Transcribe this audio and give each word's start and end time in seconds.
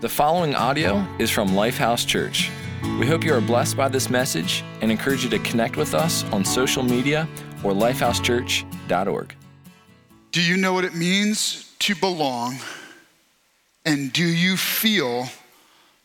The 0.00 0.08
following 0.08 0.54
audio 0.54 1.06
is 1.18 1.28
from 1.28 1.50
Lifehouse 1.50 2.06
Church. 2.06 2.50
We 2.98 3.06
hope 3.06 3.22
you 3.22 3.34
are 3.34 3.40
blessed 3.42 3.76
by 3.76 3.88
this 3.88 4.08
message 4.08 4.64
and 4.80 4.90
encourage 4.90 5.24
you 5.24 5.28
to 5.28 5.38
connect 5.40 5.76
with 5.76 5.92
us 5.92 6.24
on 6.32 6.42
social 6.42 6.82
media 6.82 7.28
or 7.62 7.72
lifehousechurch.org. 7.72 9.34
Do 10.32 10.40
you 10.40 10.56
know 10.56 10.72
what 10.72 10.86
it 10.86 10.94
means 10.94 11.74
to 11.80 11.94
belong? 11.94 12.56
And 13.84 14.10
do 14.10 14.24
you 14.24 14.56
feel 14.56 15.28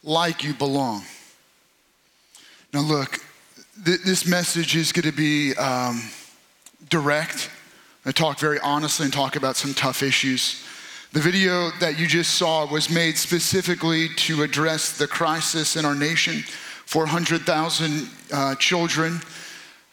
like 0.04 0.44
you 0.44 0.54
belong? 0.54 1.04
Now, 2.74 2.82
look, 2.82 3.22
th- 3.86 4.02
this 4.02 4.28
message 4.28 4.76
is 4.76 4.92
going 4.92 5.10
to 5.10 5.16
be 5.16 5.56
um, 5.56 6.02
direct. 6.90 7.50
I 8.06 8.12
talk 8.12 8.40
very 8.40 8.60
honestly 8.60 9.06
and 9.06 9.14
talk 9.14 9.38
about 9.38 9.56
some 9.56 9.74
tough 9.74 10.04
issues. 10.04 10.66
The 11.16 11.22
video 11.22 11.72
that 11.80 11.98
you 11.98 12.08
just 12.08 12.36
saw 12.36 12.70
was 12.70 12.90
made 12.90 13.18
specifically 13.18 14.10
to 14.18 14.44
address 14.44 14.98
the 14.98 15.08
crisis 15.08 15.78
in 15.78 15.86
our 15.86 15.96
nation 15.96 16.44
400,000 16.88 18.10
uh, 18.34 18.56
children 18.56 19.22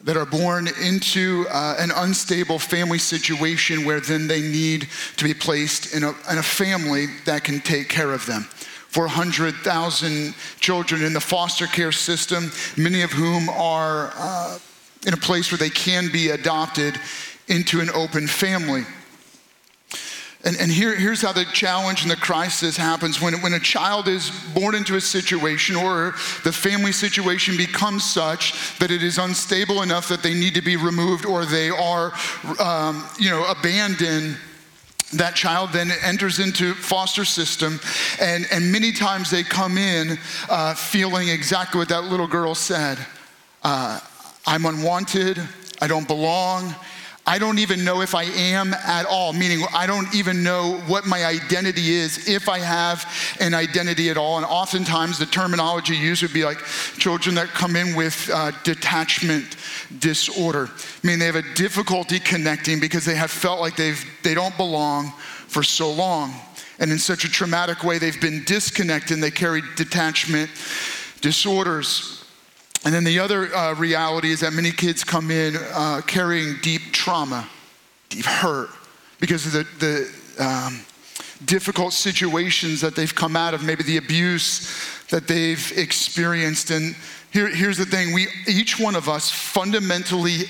that 0.01 0.17
are 0.17 0.27
born 0.27 0.67
into 0.83 1.47
uh, 1.48 1.77
an 1.79 1.93
unstable 1.95 2.59
family 2.59 2.98
situation 2.98 3.85
where 3.85 4.01
then 4.01 4.27
they 4.27 4.41
need 4.41 4.89
to 5.17 5.23
be 5.23 5.33
placed 5.33 5.95
in 5.95 6.03
a, 6.03 6.09
in 6.29 6.39
a 6.39 6.43
family 6.43 7.07
that 7.25 7.45
can 7.45 7.61
take 7.61 7.89
care 7.89 8.12
of 8.12 8.27
them. 8.27 8.43
400,000 8.89 10.34
children 10.59 11.05
in 11.05 11.12
the 11.12 11.20
foster 11.20 11.69
care 11.69 11.93
system, 11.93 12.51
many 12.77 13.03
of 13.03 13.12
whom 13.12 13.48
are 13.48 14.12
uh, 14.17 14.59
in 15.07 15.15
a 15.15 15.19
place 15.19 15.53
where 15.53 15.59
they 15.59 15.70
can 15.70 16.11
be 16.11 16.31
adopted 16.31 16.98
into 17.47 17.81
an 17.81 17.91
open 17.91 18.27
family. 18.27 18.83
And, 20.45 20.57
and 20.57 20.73
here, 20.73 20.97
here's 20.97 21.23
how 21.23 21.33
the 21.33 21.45
challenge 21.45 22.03
and 22.03 22.11
the 22.11 22.17
crisis 22.17 22.77
happens. 22.77 23.21
When, 23.21 23.35
when 23.43 23.53
a 23.53 23.61
child 23.61 24.09
is 24.09 24.31
born 24.55 24.75
into 24.75 24.97
a 24.97 25.01
situation 25.01 25.77
or 25.77 26.15
the 26.43 26.53
family 26.53 26.91
situation 26.91 27.57
becomes 27.57 28.05
such 28.05 28.77
that 28.79 28.91
it 28.91 29.05
is 29.05 29.19
unstable 29.19 29.83
enough 29.83 30.09
that 30.09 30.23
they 30.23 30.34
need 30.34 30.55
to 30.55 30.62
be 30.62 30.77
removed 30.77 31.27
or 31.27 31.45
they 31.45 31.71
are 31.71 32.12
um, 32.59 33.05
you 33.21 33.31
know, 33.31 33.45
abandoned 33.45 34.37
that 35.12 35.37
child 35.37 35.71
then 35.73 35.93
enters 36.03 36.39
into 36.39 36.75
foster 36.75 37.25
system 37.25 37.79
and, 38.19 38.47
and 38.51 38.73
many 38.73 38.93
times 38.93 39.31
they 39.31 39.43
come 39.43 39.77
in 39.77 40.19
uh, 40.49 40.75
feeling 40.75 41.29
exactly 41.29 41.79
what 41.79 41.89
that 41.91 42.05
little 42.05 42.27
girl 42.27 42.55
said. 42.55 42.99
Uh, 43.62 44.01
i'm 44.47 44.67
unwanted. 44.67 45.41
I 45.81 45.87
don't 45.87 46.09
belong 46.09 46.75
I 47.25 47.39
don't 47.39 47.61
even 47.61 47.84
know 47.84 48.01
if 48.01 48.17
I 48.17 48.25
am 48.25 48.75
at 48.75 49.06
all, 49.06 49.33
meaning 49.33 49.65
I 49.73 49.87
don't 49.87 50.12
even 50.12 50.42
know 50.42 50.83
what 50.89 51.06
my 51.06 51.25
identity 51.25 51.92
is, 51.92 52.28
if 52.28 52.48
I 52.48 52.59
have 52.59 53.06
an 53.39 53.55
identity 53.55 54.11
at 54.11 54.17
all. 54.17 54.39
And 54.39 54.47
oftentimes 54.47 55.19
the 55.19 55.27
terminology 55.27 55.97
used 55.97 56.23
would 56.23 56.33
be 56.33 56.45
like 56.45 56.59
children 56.98 57.37
that 57.37 57.48
come 57.48 57.77
in 57.77 57.95
with 57.95 58.28
uh, 58.33 58.50
detachment 58.65 59.56
disorder. 60.00 60.69
I 60.69 61.06
mean, 61.06 61.20
they 61.20 61.27
have 61.27 61.37
a 61.37 61.55
difficulty 61.55 62.19
connecting 62.19 62.81
because 62.81 63.05
they 63.05 63.15
have 63.15 63.31
felt 63.31 63.61
like 63.61 63.77
they've, 63.77 64.05
they 64.25 64.34
don't 64.34 64.56
belong 64.56 65.12
for 65.47 65.62
so 65.62 65.93
long. 65.93 66.34
And 66.81 66.91
in 66.91 66.98
such 66.98 67.25
a 67.25 67.28
traumatic 67.28 67.84
way, 67.84 67.98
they've 67.98 68.20
been 68.20 68.43
disconnected 68.45 69.12
and 69.12 69.23
they 69.23 69.31
carry 69.31 69.62
detachment 69.77 70.50
disorders. 71.20 72.22
And 72.84 72.92
then 72.92 73.05
the 73.05 73.20
other 73.20 73.55
uh, 73.55 73.75
reality 73.75 74.30
is 74.30 74.41
that 74.41 74.52
many 74.52 74.72
kids 74.72 75.05
come 75.05 75.30
in 75.30 75.56
uh, 75.72 76.00
carrying 76.06 76.56
deep 76.62 76.92
trauma, 76.92 77.48
deep 78.08 78.25
hurt, 78.25 78.70
because 79.20 79.47
of 79.47 79.52
the, 79.52 79.66
the 80.36 80.44
um, 80.44 80.80
difficult 81.44 81.92
situations 81.92 82.80
that 82.80 82.97
they've 82.97 83.14
come 83.14 83.36
out 83.36 83.55
of, 83.55 83.62
maybe 83.62 83.84
the 83.84 83.98
abuse 83.98 85.06
that 85.10 85.28
they've 85.28 85.72
experienced. 85.77 86.70
And 86.70 86.97
here, 87.33 87.48
here's 87.48 87.78
the 87.78 87.86
thing 87.86 88.12
we, 88.12 88.27
each 88.48 88.80
one 88.80 88.97
of 88.97 89.08
us 89.08 89.30
fundamentally 89.30 90.47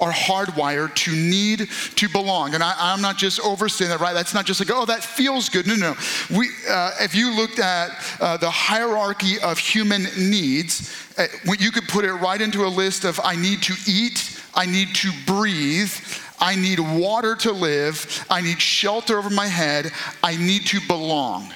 are 0.00 0.12
hardwired 0.12 0.94
to 0.94 1.12
need 1.12 1.68
to 1.96 2.08
belong. 2.08 2.54
And 2.54 2.62
I, 2.62 2.92
am 2.92 3.00
not 3.00 3.16
just 3.16 3.40
overstating 3.40 3.90
that, 3.90 4.00
right? 4.00 4.12
That's 4.12 4.34
not 4.34 4.44
just 4.44 4.60
like, 4.60 4.70
oh, 4.72 4.84
that 4.86 5.04
feels 5.04 5.48
good. 5.48 5.66
No, 5.66 5.74
no. 5.74 5.94
We, 6.30 6.48
uh, 6.68 6.92
if 7.00 7.14
you 7.14 7.34
looked 7.34 7.58
at 7.58 7.90
uh, 8.20 8.36
the 8.36 8.50
hierarchy 8.50 9.38
of 9.40 9.58
human 9.58 10.04
needs, 10.18 10.94
uh, 11.16 11.26
you 11.58 11.70
could 11.70 11.88
put 11.88 12.04
it 12.04 12.12
right 12.14 12.40
into 12.40 12.64
a 12.64 12.68
list 12.68 13.04
of 13.04 13.20
I 13.22 13.36
need 13.36 13.62
to 13.62 13.74
eat, 13.86 14.40
I 14.54 14.66
need 14.66 14.94
to 14.96 15.10
breathe, 15.26 15.92
I 16.40 16.56
need 16.56 16.80
water 16.80 17.36
to 17.36 17.52
live, 17.52 18.26
I 18.28 18.40
need 18.40 18.60
shelter 18.60 19.18
over 19.18 19.30
my 19.30 19.46
head, 19.46 19.92
I 20.22 20.36
need 20.36 20.66
to 20.66 20.80
belong. 20.86 21.52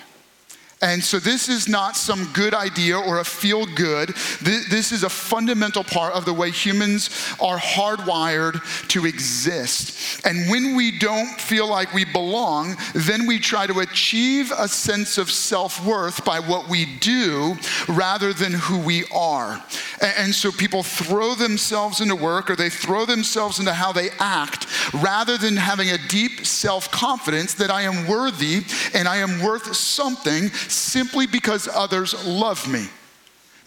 And 0.80 1.02
so, 1.02 1.18
this 1.18 1.48
is 1.48 1.68
not 1.68 1.96
some 1.96 2.30
good 2.32 2.54
idea 2.54 2.96
or 2.96 3.18
a 3.18 3.24
feel 3.24 3.66
good. 3.66 4.10
This 4.40 4.92
is 4.92 5.02
a 5.02 5.08
fundamental 5.08 5.82
part 5.82 6.14
of 6.14 6.24
the 6.24 6.32
way 6.32 6.52
humans 6.52 7.10
are 7.40 7.58
hardwired 7.58 8.60
to 8.88 9.04
exist. 9.04 10.24
And 10.24 10.48
when 10.48 10.76
we 10.76 10.96
don't 10.96 11.40
feel 11.40 11.68
like 11.68 11.92
we 11.92 12.04
belong, 12.04 12.76
then 12.94 13.26
we 13.26 13.40
try 13.40 13.66
to 13.66 13.80
achieve 13.80 14.52
a 14.56 14.68
sense 14.68 15.18
of 15.18 15.32
self 15.32 15.84
worth 15.84 16.24
by 16.24 16.38
what 16.38 16.68
we 16.68 16.86
do 17.00 17.56
rather 17.88 18.32
than 18.32 18.52
who 18.52 18.78
we 18.78 19.04
are. 19.12 19.60
And 20.00 20.32
so, 20.32 20.52
people 20.52 20.84
throw 20.84 21.34
themselves 21.34 22.00
into 22.00 22.14
work 22.14 22.50
or 22.50 22.54
they 22.54 22.70
throw 22.70 23.04
themselves 23.04 23.58
into 23.58 23.72
how 23.72 23.90
they 23.90 24.10
act 24.20 24.68
rather 24.94 25.36
than 25.36 25.56
having 25.56 25.90
a 25.90 25.98
deep 26.06 26.46
self 26.46 26.88
confidence 26.92 27.54
that 27.54 27.70
I 27.72 27.82
am 27.82 28.06
worthy 28.06 28.62
and 28.94 29.08
I 29.08 29.16
am 29.16 29.42
worth 29.42 29.74
something 29.74 30.50
simply 30.70 31.26
because 31.26 31.68
others 31.68 32.14
love 32.26 32.66
me. 32.68 32.88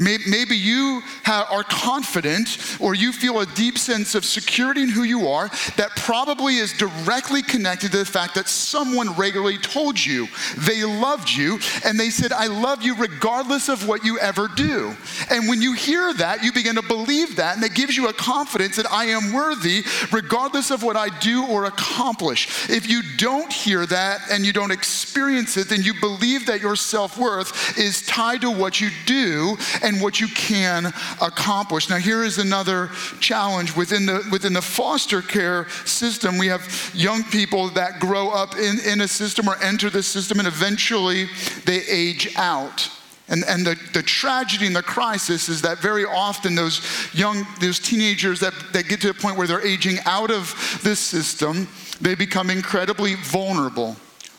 Maybe 0.02 0.58
you 0.58 1.04
are 1.28 1.64
confident 1.64 2.58
or 2.80 2.96
you 2.96 3.14
feel 3.14 3.40
a 3.42 3.46
deep 3.46 3.78
sense 3.78 4.16
of 4.16 4.26
security 4.26 4.82
in 4.82 4.90
who 4.90 5.04
you 5.04 5.28
are 5.28 5.48
that 5.78 5.92
probably 5.96 6.56
is 6.56 6.74
directly 6.74 7.44
connected 7.44 7.92
to 7.92 7.98
the 8.00 8.06
fact 8.06 8.34
that 8.36 8.50
someone 8.50 9.16
regularly 9.16 9.60
told 9.60 10.04
you 10.04 10.28
they 10.58 10.84
loved 10.84 11.30
you 11.30 11.60
and 11.86 12.00
they 12.00 12.10
said, 12.10 12.32
I 12.32 12.48
love 12.48 12.82
you 12.82 12.96
regardless 12.96 13.70
of 13.70 13.88
what 13.88 14.04
you 14.04 14.18
ever 14.20 14.48
do. 14.48 14.96
And 15.30 15.48
when 15.48 15.62
you 15.62 15.74
hear 15.74 16.14
that, 16.16 16.44
you 16.44 16.52
begin 16.52 16.76
to 16.76 16.82
believe 16.82 17.36
that 17.36 17.56
and 17.56 17.64
it 17.64 17.76
gives 17.76 17.96
you 17.96 18.08
a 18.08 18.14
confidence 18.14 18.78
that 18.78 18.92
I 18.92 19.06
am 19.06 19.34
worthy 19.34 19.84
regardless 20.12 20.72
of 20.72 20.82
what 20.82 20.96
I 20.96 21.10
do 21.20 21.46
or 21.46 21.66
accomplish. 21.66 22.70
If 22.70 22.90
you 22.90 23.02
don't 23.18 23.54
hear 23.54 23.86
that 23.86 24.32
and 24.32 24.46
you 24.46 24.54
don't 24.54 24.72
experience 24.72 25.58
it, 25.58 25.70
then 25.70 25.84
you 25.84 25.94
believe 26.00 26.48
that 26.48 26.62
your 26.62 26.76
self 26.76 27.18
worth 27.18 27.78
is 27.78 28.02
tied 28.06 28.42
to 28.42 28.50
what 28.50 28.82
you 28.82 28.90
do. 29.06 29.58
And 29.84 29.91
and 29.92 30.02
what 30.02 30.20
you 30.20 30.28
can 30.30 30.86
accomplish. 31.22 31.90
Now, 31.90 31.98
here 31.98 32.24
is 32.24 32.38
another 32.38 32.90
challenge 33.20 33.76
within 33.76 34.06
the, 34.06 34.26
within 34.32 34.54
the 34.54 34.62
foster 34.62 35.22
care 35.22 35.68
system. 35.86 36.38
We 36.38 36.48
have 36.48 36.92
young 36.94 37.24
people 37.26 37.70
that 37.72 38.00
grow 38.00 38.30
up 38.30 38.56
in, 38.56 38.80
in 38.86 39.02
a 39.02 39.08
system 39.08 39.50
or 39.50 39.56
enter 39.62 39.90
the 39.90 40.04
system, 40.04 40.40
and 40.40 40.48
eventually 40.48 41.26
they 41.66 41.82
age 41.88 42.34
out. 42.38 42.90
And, 43.28 43.44
and 43.48 43.66
the, 43.66 43.80
the 43.94 44.04
tragedy 44.04 44.68
and 44.68 44.76
the 44.76 44.84
crisis 44.84 45.48
is 45.48 45.62
that 45.62 45.80
very 45.80 46.06
often 46.06 46.56
those 46.56 46.82
young, 47.14 47.46
those 47.60 47.80
teenagers 47.80 48.40
that, 48.42 48.54
that 48.74 48.88
get 48.88 49.02
to 49.02 49.10
a 49.10 49.14
point 49.14 49.38
where 49.38 49.48
they're 49.48 49.66
aging 49.66 49.98
out 50.06 50.32
of 50.32 50.54
this 50.84 51.00
system, 51.00 51.68
they 52.02 52.16
become 52.16 52.50
incredibly 52.50 53.16
vulnerable. 53.16 53.96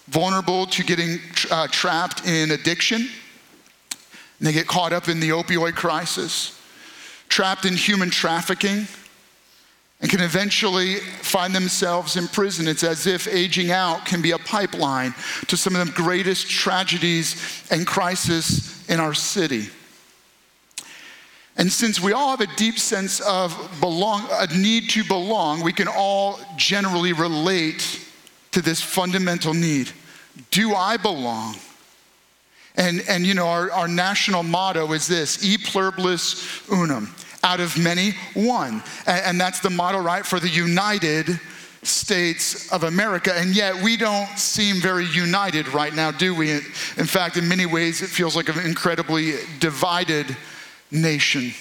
Vulnerable 0.09 0.67
to 0.67 0.83
getting 0.83 1.21
uh, 1.51 1.69
trapped 1.69 2.27
in 2.27 2.51
addiction, 2.51 3.09
and 4.43 4.49
they 4.49 4.53
get 4.53 4.67
caught 4.67 4.93
up 4.93 5.09
in 5.09 5.21
the 5.21 5.29
opioid 5.29 5.77
crisis, 5.77 6.61
trapped 7.29 7.65
in 7.65 7.77
human 7.77 8.11
trafficking, 8.11 8.89
and 10.01 10.11
can 10.11 10.21
eventually 10.21 10.97
find 10.97 11.55
themselves 11.55 12.17
in 12.17 12.27
prison. 12.27 12.67
It's 12.67 12.83
as 12.83 13.07
if 13.07 13.29
aging 13.29 13.71
out 13.71 14.05
can 14.05 14.21
be 14.21 14.33
a 14.33 14.39
pipeline 14.39 15.15
to 15.47 15.57
some 15.57 15.77
of 15.77 15.87
the 15.87 15.93
greatest 15.93 16.51
tragedies 16.51 17.69
and 17.71 17.87
crises 17.87 18.85
in 18.91 18.99
our 18.99 19.15
city. 19.15 19.69
And 21.57 21.71
since 21.71 22.01
we 22.01 22.13
all 22.13 22.37
have 22.37 22.41
a 22.41 22.53
deep 22.57 22.81
sense 22.81 23.21
of 23.21 23.57
belong, 23.79 24.27
a 24.29 24.49
need 24.59 24.91
to 24.91 25.05
belong, 25.05 25.63
we 25.63 25.73
can 25.73 25.87
all 25.87 26.41
generally 26.57 27.13
relate 27.13 28.05
to 28.51 28.61
this 28.61 28.83
fundamental 28.83 29.55
need. 29.55 29.93
Do 30.51 30.75
I 30.75 30.97
belong? 30.97 31.55
And, 32.77 33.03
and 33.09 33.27
you 33.27 33.35
know, 33.35 33.49
our, 33.49 33.71
our 33.71 33.89
national 33.89 34.43
motto 34.43 34.93
is 34.93 35.07
this 35.07 35.45
e 35.45 35.59
pluribus 35.59 36.69
unum, 36.71 37.15
out 37.43 37.61
of 37.61 37.77
many, 37.79 38.15
one. 38.35 38.83
And, 39.07 39.25
and 39.25 39.41
that's 39.41 39.61
the 39.61 39.71
motto, 39.71 39.99
right, 39.99 40.25
for 40.25 40.41
the 40.41 40.49
United 40.49 41.39
States 41.83 42.73
of 42.73 42.85
America. 42.85 43.35
And 43.35 43.55
yet 43.55 43.83
we 43.83 43.97
don't 43.97 44.39
seem 44.39 44.77
very 44.77 45.05
united 45.07 45.69
right 45.75 45.93
now, 45.95 46.13
do 46.13 46.35
we? 46.35 46.53
In 46.53 46.61
fact, 46.61 47.37
in 47.37 47.49
many 47.49 47.67
ways, 47.67 48.03
it 48.03 48.09
feels 48.09 48.37
like 48.37 48.49
an 48.49 48.65
incredibly 48.65 49.35
divided 49.59 50.37
nation. 50.91 51.53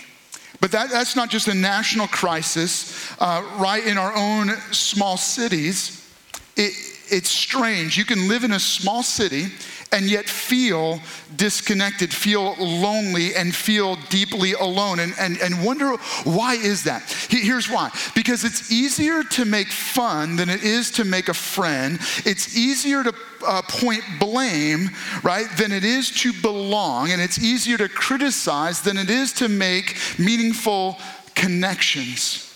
But 0.59 0.71
that, 0.73 0.91
that's 0.91 1.15
not 1.15 1.29
just 1.31 1.47
a 1.47 1.55
national 1.55 2.07
crisis, 2.07 3.11
uh, 3.19 3.43
right 3.57 3.83
in 3.85 3.97
our 3.97 4.15
own 4.15 4.49
small 4.71 5.17
cities. 5.17 6.07
It, 6.55 6.73
it's 7.09 7.29
strange. 7.29 7.97
You 7.97 8.05
can 8.05 8.27
live 8.27 8.43
in 8.43 8.51
a 8.51 8.59
small 8.59 9.01
city 9.01 9.47
and 9.91 10.09
yet 10.09 10.29
feel 10.29 10.99
disconnected, 11.35 12.13
feel 12.13 12.55
lonely, 12.55 13.35
and 13.35 13.53
feel 13.53 13.97
deeply 14.09 14.53
alone. 14.53 14.99
And, 14.99 15.13
and, 15.19 15.37
and 15.39 15.63
wonder 15.63 15.97
why 16.23 16.55
is 16.55 16.83
that? 16.83 17.03
Here's 17.29 17.69
why. 17.69 17.91
Because 18.15 18.43
it's 18.43 18.71
easier 18.71 19.23
to 19.23 19.45
make 19.45 19.67
fun 19.67 20.35
than 20.35 20.49
it 20.49 20.63
is 20.63 20.91
to 20.91 21.03
make 21.03 21.29
a 21.29 21.33
friend. 21.33 21.99
It's 22.25 22.57
easier 22.57 23.03
to 23.03 23.13
uh, 23.45 23.61
point 23.63 24.03
blame, 24.19 24.91
right, 25.23 25.47
than 25.57 25.71
it 25.71 25.83
is 25.83 26.09
to 26.21 26.33
belong. 26.41 27.11
And 27.11 27.21
it's 27.21 27.39
easier 27.39 27.77
to 27.77 27.89
criticize 27.89 28.81
than 28.81 28.97
it 28.97 29.09
is 29.09 29.33
to 29.33 29.49
make 29.49 29.97
meaningful 30.17 30.97
connections. 31.35 32.50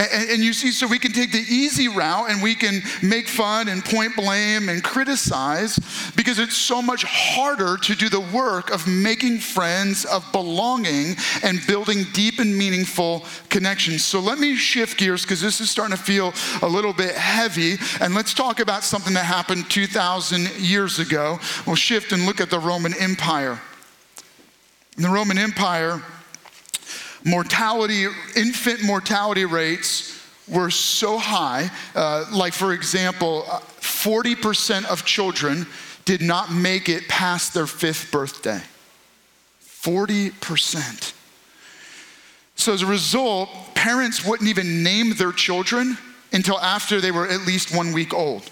And, 0.00 0.30
and, 0.30 0.42
you 0.42 0.54
see, 0.54 0.70
so 0.70 0.86
we 0.86 0.98
can 0.98 1.12
take 1.12 1.30
the 1.30 1.44
easy 1.46 1.86
route 1.86 2.30
and 2.30 2.42
we 2.42 2.54
can 2.54 2.82
make 3.02 3.28
fun 3.28 3.68
and 3.68 3.84
point 3.84 4.16
blame 4.16 4.70
and 4.70 4.82
criticize 4.82 5.78
because 6.16 6.38
it's 6.38 6.56
so 6.56 6.80
much 6.80 7.04
harder 7.06 7.76
to 7.76 7.94
do 7.94 8.08
the 8.08 8.20
work 8.20 8.70
of 8.70 8.86
making 8.86 9.40
friends, 9.40 10.06
of 10.06 10.24
belonging, 10.32 11.16
and 11.42 11.60
building 11.66 12.06
deep 12.14 12.38
and 12.38 12.56
meaningful 12.56 13.26
connections. 13.50 14.02
So 14.02 14.20
let 14.20 14.38
me 14.38 14.56
shift 14.56 14.96
gears 14.96 15.20
because 15.22 15.42
this 15.42 15.60
is 15.60 15.68
starting 15.68 15.94
to 15.94 16.02
feel 16.02 16.32
a 16.62 16.68
little 16.68 16.94
bit 16.94 17.14
heavy. 17.14 17.76
And 18.00 18.14
let's 18.14 18.32
talk 18.32 18.58
about 18.58 18.84
something 18.84 19.12
that 19.12 19.26
happened 19.26 19.68
2,000 19.68 20.50
years 20.58 20.98
ago. 20.98 21.38
We'll 21.66 21.76
shift 21.76 22.12
and 22.12 22.24
look 22.24 22.40
at 22.40 22.48
the 22.48 22.58
Roman 22.58 22.94
Empire. 22.94 23.60
In 24.96 25.02
the 25.02 25.10
Roman 25.10 25.36
Empire, 25.36 26.00
mortality, 27.24 28.06
infant 28.36 28.82
mortality 28.82 29.44
rates 29.44 30.16
were 30.48 30.70
so 30.70 31.18
high. 31.18 31.70
Uh, 31.94 32.26
like, 32.32 32.52
for 32.52 32.72
example, 32.72 33.42
40% 33.80 34.86
of 34.86 35.04
children 35.04 35.66
did 36.04 36.22
not 36.22 36.52
make 36.52 36.88
it 36.88 37.08
past 37.08 37.54
their 37.54 37.66
fifth 37.66 38.10
birthday. 38.10 38.60
40%. 39.62 41.12
So, 42.56 42.74
as 42.74 42.82
a 42.82 42.86
result, 42.86 43.48
parents 43.74 44.24
wouldn't 44.24 44.48
even 44.48 44.82
name 44.82 45.14
their 45.14 45.32
children 45.32 45.96
until 46.32 46.58
after 46.60 47.00
they 47.00 47.10
were 47.10 47.26
at 47.26 47.46
least 47.46 47.74
one 47.74 47.92
week 47.92 48.12
old 48.12 48.48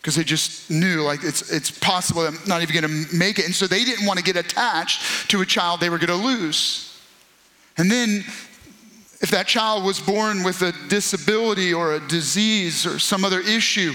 because 0.00 0.16
they 0.16 0.24
just 0.24 0.70
knew 0.70 1.02
like 1.02 1.22
it's, 1.24 1.50
it's 1.50 1.70
possible 1.70 2.22
I'm 2.22 2.38
not 2.46 2.62
even 2.62 2.80
going 2.80 3.06
to 3.06 3.16
make 3.16 3.38
it. 3.38 3.44
And 3.44 3.54
so 3.54 3.66
they 3.66 3.84
didn't 3.84 4.06
want 4.06 4.18
to 4.18 4.24
get 4.24 4.36
attached 4.36 5.30
to 5.30 5.40
a 5.40 5.46
child 5.46 5.80
they 5.80 5.90
were 5.90 5.98
going 5.98 6.08
to 6.08 6.26
lose. 6.26 6.87
And 7.78 7.90
then, 7.90 8.24
if 9.20 9.30
that 9.30 9.46
child 9.46 9.84
was 9.84 10.00
born 10.00 10.42
with 10.42 10.62
a 10.62 10.72
disability 10.88 11.72
or 11.72 11.94
a 11.94 12.00
disease 12.08 12.86
or 12.86 12.98
some 12.98 13.24
other 13.24 13.40
issue, 13.40 13.94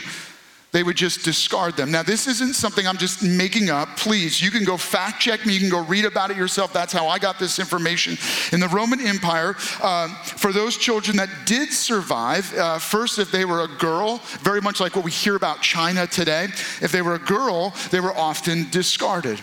they 0.74 0.82
would 0.82 0.98
just 0.98 1.24
discard 1.24 1.78
them. 1.78 1.92
Now, 1.92 2.02
this 2.02 2.26
isn't 2.28 2.56
something 2.56 2.88
I'm 2.88 2.98
just 2.98 3.22
making 3.22 3.70
up. 3.70 3.96
Please, 3.96 4.42
you 4.42 4.50
can 4.50 4.64
go 4.64 4.76
fact 4.76 5.22
check 5.22 5.46
me. 5.46 5.54
You 5.54 5.60
can 5.60 5.70
go 5.70 5.84
read 5.86 6.04
about 6.04 6.32
it 6.32 6.36
yourself. 6.36 6.74
That's 6.74 6.92
how 6.92 7.08
I 7.08 7.20
got 7.20 7.38
this 7.38 7.60
information. 7.60 8.18
In 8.52 8.60
the 8.60 8.68
Roman 8.68 9.00
Empire, 9.00 9.56
uh, 9.82 10.08
for 10.24 10.52
those 10.52 10.76
children 10.76 11.16
that 11.18 11.30
did 11.46 11.72
survive, 11.72 12.52
uh, 12.58 12.80
first, 12.80 13.20
if 13.20 13.32
they 13.32 13.46
were 13.46 13.62
a 13.62 13.68
girl, 13.68 14.18
very 14.42 14.62
much 14.62 14.80
like 14.80 14.96
what 14.96 15.06
we 15.06 15.12
hear 15.12 15.36
about 15.36 15.62
China 15.62 16.08
today, 16.08 16.46
if 16.82 16.92
they 16.92 17.04
were 17.04 17.16
a 17.16 17.20
girl, 17.20 17.74
they 17.92 18.00
were 18.00 18.16
often 18.18 18.68
discarded. 18.72 19.40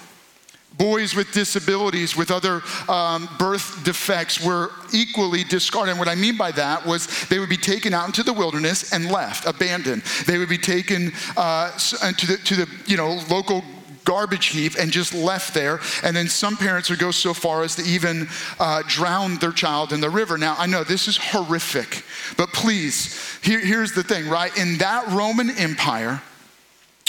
Boys 0.78 1.14
with 1.14 1.30
disabilities, 1.32 2.16
with 2.16 2.30
other 2.30 2.62
um, 2.88 3.28
birth 3.38 3.84
defects, 3.84 4.42
were 4.42 4.70
equally 4.94 5.44
discarded. 5.44 5.90
And 5.90 5.98
what 5.98 6.08
I 6.08 6.14
mean 6.14 6.36
by 6.36 6.52
that 6.52 6.86
was 6.86 7.06
they 7.28 7.38
would 7.38 7.50
be 7.50 7.56
taken 7.56 7.92
out 7.92 8.06
into 8.06 8.22
the 8.22 8.32
wilderness 8.32 8.92
and 8.92 9.10
left, 9.10 9.46
abandoned. 9.46 10.02
They 10.26 10.38
would 10.38 10.48
be 10.48 10.58
taken 10.58 11.12
uh, 11.36 11.70
to 11.76 12.26
the, 12.26 12.36
to 12.44 12.56
the 12.56 12.68
you 12.86 12.96
know, 12.96 13.20
local 13.28 13.62
garbage 14.04 14.46
heap 14.46 14.74
and 14.78 14.90
just 14.90 15.14
left 15.14 15.54
there. 15.54 15.80
And 16.02 16.16
then 16.16 16.28
some 16.28 16.56
parents 16.56 16.90
would 16.90 16.98
go 16.98 17.10
so 17.10 17.34
far 17.34 17.62
as 17.62 17.76
to 17.76 17.82
even 17.82 18.28
uh, 18.58 18.82
drown 18.86 19.36
their 19.36 19.52
child 19.52 19.92
in 19.92 20.00
the 20.00 20.10
river. 20.10 20.38
Now, 20.38 20.56
I 20.58 20.66
know 20.66 20.82
this 20.82 21.08
is 21.08 21.16
horrific, 21.16 22.04
but 22.36 22.48
please, 22.52 23.38
here, 23.42 23.60
here's 23.60 23.92
the 23.92 24.02
thing, 24.02 24.28
right? 24.28 24.56
In 24.56 24.78
that 24.78 25.06
Roman 25.08 25.50
Empire, 25.50 26.22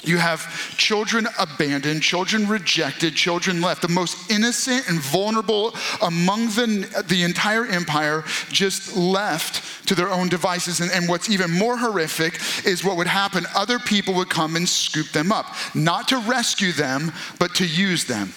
you 0.04 0.18
have 0.18 0.42
children 0.78 1.28
abandoned, 1.40 2.02
children 2.02 2.48
rejected, 2.48 3.16
children 3.16 3.62
left. 3.62 3.82
The 3.82 3.88
most 3.88 4.32
innocent 4.32 4.90
and 4.90 5.00
vulnerable 5.00 5.76
among 6.02 6.48
the, 6.48 7.04
the 7.08 7.24
entire 7.24 7.66
empire 7.66 8.24
just 8.50 8.96
left 8.96 9.88
to 9.88 9.96
their 9.96 10.10
own 10.10 10.30
devices. 10.30 10.80
And, 10.80 10.92
and 10.92 11.08
what's 11.08 11.30
even 11.30 11.52
more 11.52 11.78
horrific 11.78 12.40
is 12.66 12.84
what 12.84 12.98
would 12.98 13.08
happen 13.08 13.46
other 13.56 13.80
people 13.80 14.14
would 14.16 14.30
come 14.30 14.56
and 14.56 14.68
scoop 14.68 15.08
them 15.10 15.32
up, 15.32 15.54
not 15.76 16.08
to 16.10 16.18
rescue 16.20 16.72
them, 16.72 17.12
but 17.40 17.54
to 17.56 17.66
use 17.66 18.06
them. 18.06 18.34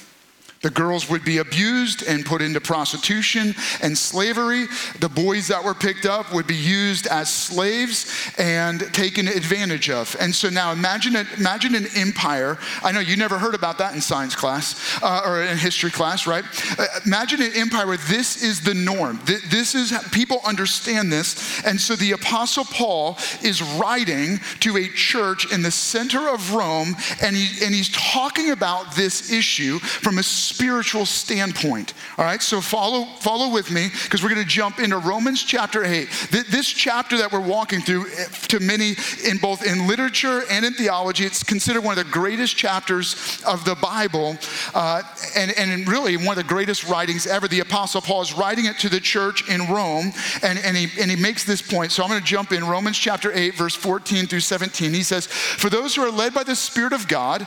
The 0.64 0.70
girls 0.70 1.10
would 1.10 1.26
be 1.26 1.36
abused 1.38 2.04
and 2.08 2.24
put 2.24 2.40
into 2.40 2.58
prostitution 2.58 3.54
and 3.82 3.96
slavery. 3.98 4.64
The 4.98 5.10
boys 5.10 5.48
that 5.48 5.62
were 5.62 5.74
picked 5.74 6.06
up 6.06 6.32
would 6.32 6.46
be 6.46 6.56
used 6.56 7.06
as 7.06 7.30
slaves 7.30 8.10
and 8.38 8.80
taken 8.94 9.28
advantage 9.28 9.90
of. 9.90 10.16
And 10.18 10.34
so 10.34 10.48
now 10.48 10.72
imagine, 10.72 11.16
imagine 11.36 11.74
an 11.74 11.86
empire. 11.94 12.56
I 12.82 12.92
know 12.92 13.00
you 13.00 13.14
never 13.18 13.36
heard 13.36 13.54
about 13.54 13.76
that 13.76 13.94
in 13.94 14.00
science 14.00 14.34
class 14.34 14.98
uh, 15.02 15.20
or 15.26 15.42
in 15.42 15.58
history 15.58 15.90
class, 15.90 16.26
right? 16.26 16.44
Uh, 16.78 16.86
imagine 17.04 17.42
an 17.42 17.52
empire 17.54 17.86
where 17.86 17.98
this 17.98 18.42
is 18.42 18.62
the 18.62 18.72
norm. 18.72 19.20
This 19.26 19.74
is, 19.74 19.92
people 20.12 20.40
understand 20.46 21.12
this. 21.12 21.62
And 21.66 21.78
so 21.78 21.94
the 21.94 22.12
Apostle 22.12 22.64
Paul 22.64 23.18
is 23.42 23.60
writing 23.62 24.40
to 24.60 24.78
a 24.78 24.88
church 24.88 25.52
in 25.52 25.60
the 25.60 25.70
center 25.70 26.30
of 26.30 26.54
Rome, 26.54 26.96
and, 27.20 27.36
he, 27.36 27.62
and 27.62 27.74
he's 27.74 27.90
talking 27.90 28.52
about 28.52 28.96
this 28.96 29.30
issue 29.30 29.78
from 29.78 30.16
a 30.16 30.22
spiritual 30.54 31.04
standpoint. 31.04 31.94
All 32.16 32.24
right, 32.24 32.40
so 32.40 32.60
follow, 32.60 33.06
follow 33.18 33.52
with 33.52 33.70
me 33.70 33.90
because 34.04 34.22
we're 34.22 34.28
going 34.28 34.42
to 34.42 34.48
jump 34.48 34.78
into 34.78 34.98
Romans 34.98 35.42
chapter 35.42 35.84
8. 35.84 36.08
This 36.30 36.68
chapter 36.68 37.18
that 37.18 37.32
we're 37.32 37.40
walking 37.40 37.80
through, 37.80 38.06
eh, 38.06 38.26
to 38.48 38.60
many 38.60 38.94
in 39.24 39.38
both 39.38 39.66
in 39.66 39.88
literature 39.88 40.42
and 40.50 40.64
in 40.64 40.72
theology, 40.74 41.24
it's 41.24 41.42
considered 41.42 41.82
one 41.82 41.98
of 41.98 42.04
the 42.04 42.12
greatest 42.12 42.56
chapters 42.56 43.42
of 43.44 43.64
the 43.64 43.74
Bible 43.74 44.36
uh, 44.74 45.02
and, 45.36 45.52
and 45.58 45.88
really 45.88 46.16
one 46.16 46.28
of 46.28 46.36
the 46.36 46.44
greatest 46.44 46.88
writings 46.88 47.26
ever. 47.26 47.48
The 47.48 47.60
Apostle 47.60 48.00
Paul 48.00 48.22
is 48.22 48.32
writing 48.32 48.66
it 48.66 48.78
to 48.78 48.88
the 48.88 49.00
church 49.00 49.48
in 49.48 49.66
Rome, 49.66 50.12
and, 50.42 50.58
and, 50.60 50.76
he, 50.76 50.88
and 51.00 51.10
he 51.10 51.16
makes 51.16 51.44
this 51.44 51.62
point. 51.62 51.90
So 51.90 52.04
I'm 52.04 52.08
going 52.08 52.20
to 52.20 52.26
jump 52.26 52.52
in 52.52 52.64
Romans 52.64 52.96
chapter 52.96 53.32
8, 53.32 53.56
verse 53.56 53.74
14 53.74 54.26
through 54.26 54.40
17. 54.40 54.94
He 54.94 55.02
says, 55.02 55.26
For 55.26 55.68
those 55.68 55.96
who 55.96 56.02
are 56.02 56.12
led 56.12 56.32
by 56.32 56.44
the 56.44 56.54
Spirit 56.54 56.92
of 56.92 57.08
God, 57.08 57.46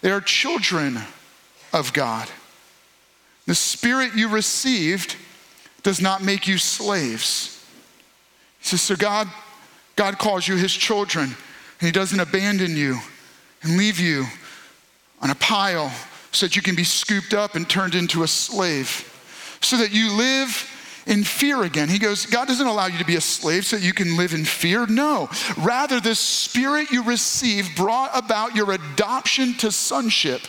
they 0.00 0.10
are 0.10 0.22
children 0.22 0.98
of 1.72 1.92
God. 1.92 2.28
The 3.46 3.54
spirit 3.54 4.14
you 4.14 4.28
received 4.28 5.16
does 5.82 6.00
not 6.00 6.22
make 6.22 6.48
you 6.48 6.58
slaves. 6.58 7.64
He 8.58 8.66
says, 8.66 8.82
so 8.82 8.96
God, 8.96 9.28
God 9.94 10.18
calls 10.18 10.48
you 10.48 10.56
his 10.56 10.74
children, 10.74 11.24
and 11.26 11.86
he 11.86 11.92
doesn't 11.92 12.18
abandon 12.18 12.76
you 12.76 12.98
and 13.62 13.76
leave 13.76 14.00
you 14.00 14.24
on 15.22 15.30
a 15.30 15.34
pile 15.36 15.92
so 16.32 16.46
that 16.46 16.56
you 16.56 16.62
can 16.62 16.74
be 16.74 16.84
scooped 16.84 17.32
up 17.32 17.54
and 17.54 17.68
turned 17.68 17.94
into 17.94 18.22
a 18.22 18.28
slave, 18.28 19.12
so 19.62 19.76
that 19.76 19.92
you 19.92 20.12
live 20.12 20.72
in 21.06 21.22
fear 21.22 21.62
again. 21.62 21.88
He 21.88 22.00
goes, 22.00 22.26
God 22.26 22.48
doesn't 22.48 22.66
allow 22.66 22.86
you 22.86 22.98
to 22.98 23.04
be 23.04 23.14
a 23.14 23.20
slave 23.20 23.64
so 23.64 23.76
that 23.76 23.84
you 23.84 23.92
can 23.92 24.16
live 24.16 24.34
in 24.34 24.44
fear. 24.44 24.86
No. 24.88 25.30
Rather, 25.56 26.00
the 26.00 26.16
spirit 26.16 26.90
you 26.90 27.04
received 27.04 27.76
brought 27.76 28.10
about 28.12 28.56
your 28.56 28.72
adoption 28.72 29.54
to 29.58 29.70
sonship. 29.70 30.42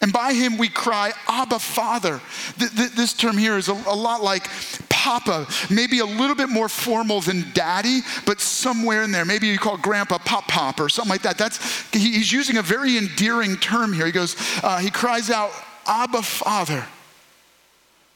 And 0.00 0.12
by 0.12 0.32
him 0.32 0.58
we 0.58 0.68
cry, 0.68 1.12
Abba, 1.26 1.58
Father. 1.58 2.20
Th- 2.58 2.70
th- 2.70 2.92
this 2.92 3.12
term 3.12 3.36
here 3.36 3.58
is 3.58 3.68
a, 3.68 3.72
a 3.72 3.94
lot 3.94 4.22
like 4.22 4.48
Papa, 4.88 5.46
maybe 5.70 5.98
a 5.98 6.04
little 6.04 6.36
bit 6.36 6.48
more 6.48 6.68
formal 6.68 7.20
than 7.20 7.50
daddy, 7.52 8.00
but 8.24 8.40
somewhere 8.40 9.02
in 9.02 9.10
there. 9.10 9.24
Maybe 9.24 9.48
you 9.48 9.58
call 9.58 9.76
grandpa 9.76 10.18
Pop 10.18 10.46
Pop 10.46 10.78
or 10.78 10.88
something 10.88 11.10
like 11.10 11.22
that. 11.22 11.36
That's, 11.36 11.90
he, 11.90 12.12
he's 12.12 12.30
using 12.30 12.58
a 12.58 12.62
very 12.62 12.96
endearing 12.96 13.56
term 13.56 13.92
here. 13.92 14.06
He 14.06 14.12
goes, 14.12 14.36
uh, 14.62 14.78
he 14.78 14.90
cries 14.90 15.30
out, 15.30 15.50
Abba, 15.86 16.22
Father. 16.22 16.86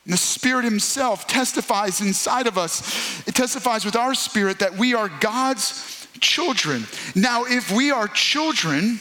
And 0.05 0.12
the 0.12 0.19
Spirit 0.19 0.65
Himself 0.65 1.27
testifies 1.27 2.01
inside 2.01 2.47
of 2.47 2.59
us. 2.59 3.27
It 3.27 3.35
testifies 3.35 3.85
with 3.85 3.97
our 3.97 4.15
spirit 4.15 4.61
that 4.61 4.77
we 4.77 4.95
are 4.95 5.09
God's 5.21 6.07
children. 6.21 6.87
Now, 7.17 7.45
if 7.45 7.73
we 7.73 7.91
are 7.91 8.07
children, 8.09 9.01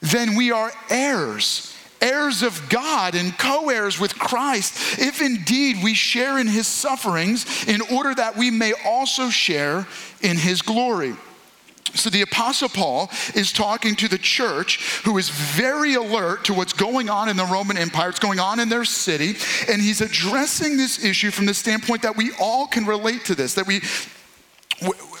then 0.00 0.36
we 0.36 0.52
are 0.52 0.72
heirs 0.90 1.71
heirs 2.02 2.42
of 2.42 2.68
God 2.68 3.14
and 3.14 3.36
co 3.38 3.70
heirs 3.70 3.98
with 3.98 4.18
Christ, 4.18 4.98
if 4.98 5.22
indeed 5.22 5.82
we 5.82 5.94
share 5.94 6.38
in 6.38 6.46
his 6.46 6.66
sufferings, 6.66 7.66
in 7.66 7.80
order 7.80 8.14
that 8.14 8.36
we 8.36 8.50
may 8.50 8.72
also 8.84 9.30
share 9.30 9.86
in 10.20 10.36
his 10.36 10.60
glory. 10.60 11.14
So 11.94 12.08
the 12.08 12.22
Apostle 12.22 12.70
Paul 12.70 13.10
is 13.34 13.52
talking 13.52 13.94
to 13.96 14.08
the 14.08 14.18
church 14.18 15.02
who 15.04 15.18
is 15.18 15.28
very 15.28 15.94
alert 15.94 16.44
to 16.44 16.54
what's 16.54 16.72
going 16.72 17.10
on 17.10 17.28
in 17.28 17.36
the 17.36 17.44
Roman 17.44 17.76
Empire, 17.76 18.08
what's 18.08 18.18
going 18.18 18.40
on 18.40 18.60
in 18.60 18.68
their 18.68 18.84
city, 18.84 19.34
and 19.68 19.80
he's 19.80 20.00
addressing 20.00 20.76
this 20.76 21.04
issue 21.04 21.30
from 21.30 21.46
the 21.46 21.54
standpoint 21.54 22.02
that 22.02 22.16
we 22.16 22.30
all 22.40 22.66
can 22.66 22.86
relate 22.86 23.26
to 23.26 23.34
this, 23.34 23.54
that 23.54 23.66
we 23.66 23.80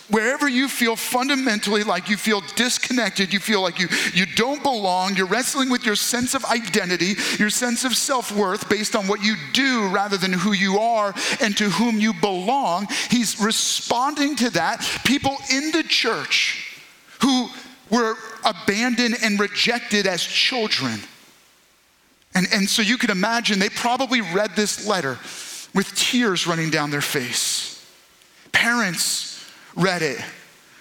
wherever 0.08 0.48
you 0.48 0.68
feel 0.68 0.96
fundamentally 0.96 1.84
like 1.84 2.08
you 2.08 2.16
feel 2.16 2.42
disconnected, 2.54 3.32
you 3.32 3.40
feel 3.40 3.62
like 3.62 3.78
you, 3.78 3.88
you 4.12 4.26
don't 4.26 4.62
belong, 4.62 5.16
you're 5.16 5.26
wrestling 5.26 5.70
with 5.70 5.84
your 5.84 5.96
sense 5.96 6.34
of 6.34 6.44
identity, 6.44 7.14
your 7.38 7.50
sense 7.50 7.84
of 7.84 7.96
self 7.96 8.32
worth 8.32 8.68
based 8.68 8.94
on 8.94 9.06
what 9.06 9.22
you 9.22 9.36
do 9.52 9.88
rather 9.88 10.16
than 10.16 10.32
who 10.32 10.52
you 10.52 10.78
are 10.78 11.14
and 11.40 11.56
to 11.56 11.70
whom 11.70 11.98
you 11.98 12.12
belong, 12.14 12.86
he's 13.10 13.40
responding 13.40 14.36
to 14.36 14.50
that. 14.50 14.80
People 15.04 15.36
in 15.50 15.70
the 15.70 15.82
church 15.82 16.80
who 17.20 17.48
were 17.90 18.16
abandoned 18.44 19.16
and 19.22 19.38
rejected 19.38 20.06
as 20.06 20.22
children. 20.22 21.00
And, 22.34 22.46
and 22.52 22.68
so 22.68 22.82
you 22.82 22.96
can 22.96 23.10
imagine 23.10 23.58
they 23.58 23.68
probably 23.68 24.20
read 24.20 24.56
this 24.56 24.86
letter 24.86 25.18
with 25.74 25.92
tears 25.94 26.46
running 26.46 26.70
down 26.70 26.90
their 26.90 27.02
face. 27.02 27.86
Parents 28.52 29.31
read 29.76 30.02
it 30.02 30.22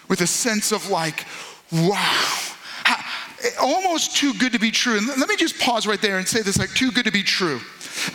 with 0.08 0.22
a 0.22 0.28
sense 0.28 0.72
of 0.72 0.90
like, 0.90 1.26
wow, 1.72 2.40
almost 3.60 4.16
too 4.16 4.34
good 4.34 4.54
to 4.54 4.60
be 4.60 4.72
true. 4.72 4.98
And 4.98 5.08
let 5.08 5.30
me 5.30 5.36
just 5.36 5.60
pause 5.60 5.88
right 5.88 6.02
there 6.02 6.18
and 6.18 6.28
say 6.28 6.42
this 6.42 6.58
like, 6.58 6.74
too 6.74 6.92
good 6.92 7.06
to 7.06 7.12
be 7.12 7.24
true. 7.24 7.60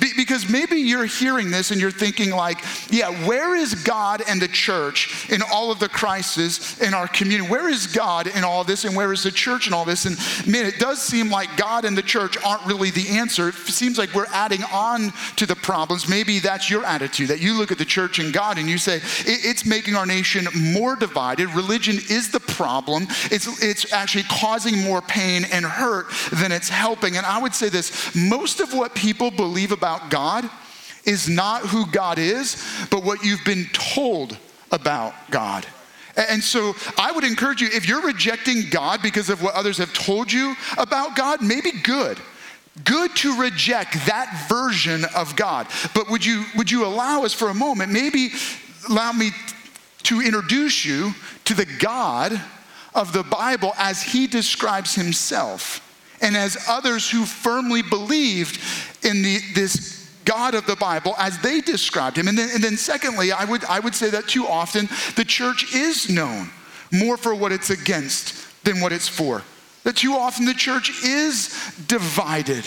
Be- 0.01 0.13
because 0.17 0.49
maybe 0.49 0.77
you're 0.77 1.05
hearing 1.05 1.51
this 1.51 1.71
and 1.71 1.81
you're 1.81 1.91
thinking, 1.91 2.31
like, 2.31 2.59
yeah, 2.91 3.11
where 3.27 3.55
is 3.55 3.75
God 3.75 4.23
and 4.27 4.41
the 4.41 4.49
church 4.49 5.31
in 5.31 5.43
all 5.53 5.71
of 5.71 5.79
the 5.79 5.89
crisis 5.89 6.81
in 6.81 6.95
our 6.95 7.07
community? 7.07 7.49
Where 7.49 7.69
is 7.69 7.87
God 7.87 8.27
in 8.27 8.45
all 8.45 8.65
this 8.65 8.85
and 8.85 8.97
where 8.97 9.13
is 9.13 9.23
the 9.23 9.31
church 9.31 9.67
in 9.67 9.75
all 9.75 9.85
this? 9.85 10.07
And 10.07 10.17
man, 10.51 10.67
it 10.67 10.79
does 10.79 11.03
seem 11.03 11.31
like 11.31 11.57
God 11.57 11.85
and 11.85 11.97
the 11.97 12.03
church 12.03 12.37
aren't 12.45 12.65
really 12.67 12.91
the 12.91 13.09
answer. 13.11 13.49
It 13.49 13.55
seems 13.55 13.99
like 13.99 14.15
we're 14.15 14.27
adding 14.33 14.63
on 14.73 15.13
to 15.37 15.47
the 15.47 15.57
problems. 15.57 16.09
Maybe 16.09 16.39
that's 16.39 16.71
your 16.71 16.85
attitude 16.85 17.29
that 17.29 17.41
you 17.41 17.57
look 17.57 17.71
at 17.71 17.79
the 17.79 17.85
church 17.85 18.19
and 18.19 18.33
God 18.33 18.59
and 18.59 18.69
you 18.69 18.79
say, 18.79 19.01
it's 19.25 19.65
making 19.65 19.95
our 19.95 20.07
nation 20.07 20.47
more 20.73 20.97
divided. 20.97 21.49
Religion 21.51 21.97
is 22.09 22.31
the 22.31 22.41
problem, 22.41 23.07
it's, 23.31 23.63
it's 23.63 23.93
actually 23.93 24.25
causing 24.25 24.83
more 24.83 25.01
pain 25.03 25.16
and 25.17 25.65
hurt 25.65 26.07
than 26.33 26.53
it's 26.53 26.69
helping. 26.69 27.17
And 27.17 27.27
I 27.27 27.41
would 27.41 27.55
say 27.55 27.69
this 27.69 28.15
most 28.15 28.61
of 28.61 28.73
what 28.73 28.95
people 28.95 29.31
believe 29.31 29.73
about 29.73 30.11
God 30.11 30.49
is 31.05 31.29
not 31.29 31.63
who 31.63 31.87
God 31.87 32.19
is, 32.19 32.63
but 32.91 33.05
what 33.05 33.25
you've 33.25 33.45
been 33.45 33.67
told 33.73 34.37
about 34.73 35.15
God. 35.31 35.67
And 36.17 36.43
so 36.43 36.75
I 36.99 37.13
would 37.13 37.25
encourage 37.25 37.61
you 37.61 37.69
if 37.73 37.89
you're 37.89 38.03
rejecting 38.03 38.65
God 38.71 39.03
because 39.03 39.29
of 39.29 39.43
what 39.43 39.55
others 39.55 39.79
have 39.79 39.93
told 39.93 40.33
you 40.33 40.57
about 40.79 41.15
God, 41.15 41.43
maybe 41.43 41.71
good. 41.71 42.19
Good 42.85 43.15
to 43.17 43.41
reject 43.41 43.95
that 44.07 44.47
version 44.49 45.05
of 45.15 45.35
God. 45.37 45.67
But 45.95 46.11
would 46.11 46.25
you 46.25 46.45
would 46.57 46.71
you 46.71 46.85
allow 46.85 47.23
us 47.23 47.33
for 47.33 47.49
a 47.49 47.55
moment, 47.55 47.91
maybe 47.91 48.31
allow 48.89 49.13
me 49.13 49.31
to 50.05 50.21
introduce 50.21 50.85
you 50.85 51.15
to 51.47 51.55
the 51.55 51.67
God 51.79 52.41
of 52.97 53.13
the 53.13 53.23
Bible 53.23 53.73
as 53.77 54.03
he 54.03 54.27
describes 54.27 54.95
himself 54.95 55.83
and 56.21 56.37
as 56.37 56.57
others 56.67 57.09
who 57.09 57.25
firmly 57.27 57.83
believed 57.83 58.59
in 59.05 59.23
the, 59.23 59.39
this 59.55 60.11
God 60.25 60.55
of 60.55 60.67
the 60.67 60.77
Bible 60.77 61.15
as 61.19 61.39
they 61.39 61.61
described 61.61 62.17
him. 62.17 62.27
And 62.27 62.37
then, 62.37 62.49
and 62.53 62.65
then 62.65 62.77
secondly, 62.77 63.31
I 63.31 63.45
would, 63.45 63.65
I 63.67 63.79
would 63.79 63.95
say 63.95 64.11
that 64.11 64.27
too 64.27 64.47
often 64.47 64.89
the 65.15 65.25
church 65.25 65.75
is 65.75 66.11
known 66.11 66.51
more 66.91 67.17
for 67.17 67.35
what 67.35 67.53
it's 67.53 67.71
against 67.71 68.65
than 68.65 68.81
what 68.81 68.93
it's 68.93 69.09
for. 69.09 69.43
That 69.85 69.97
too 69.97 70.15
often 70.15 70.47
the 70.47 70.55
church 70.55 71.05
is 71.05 71.49
divided 71.87 72.67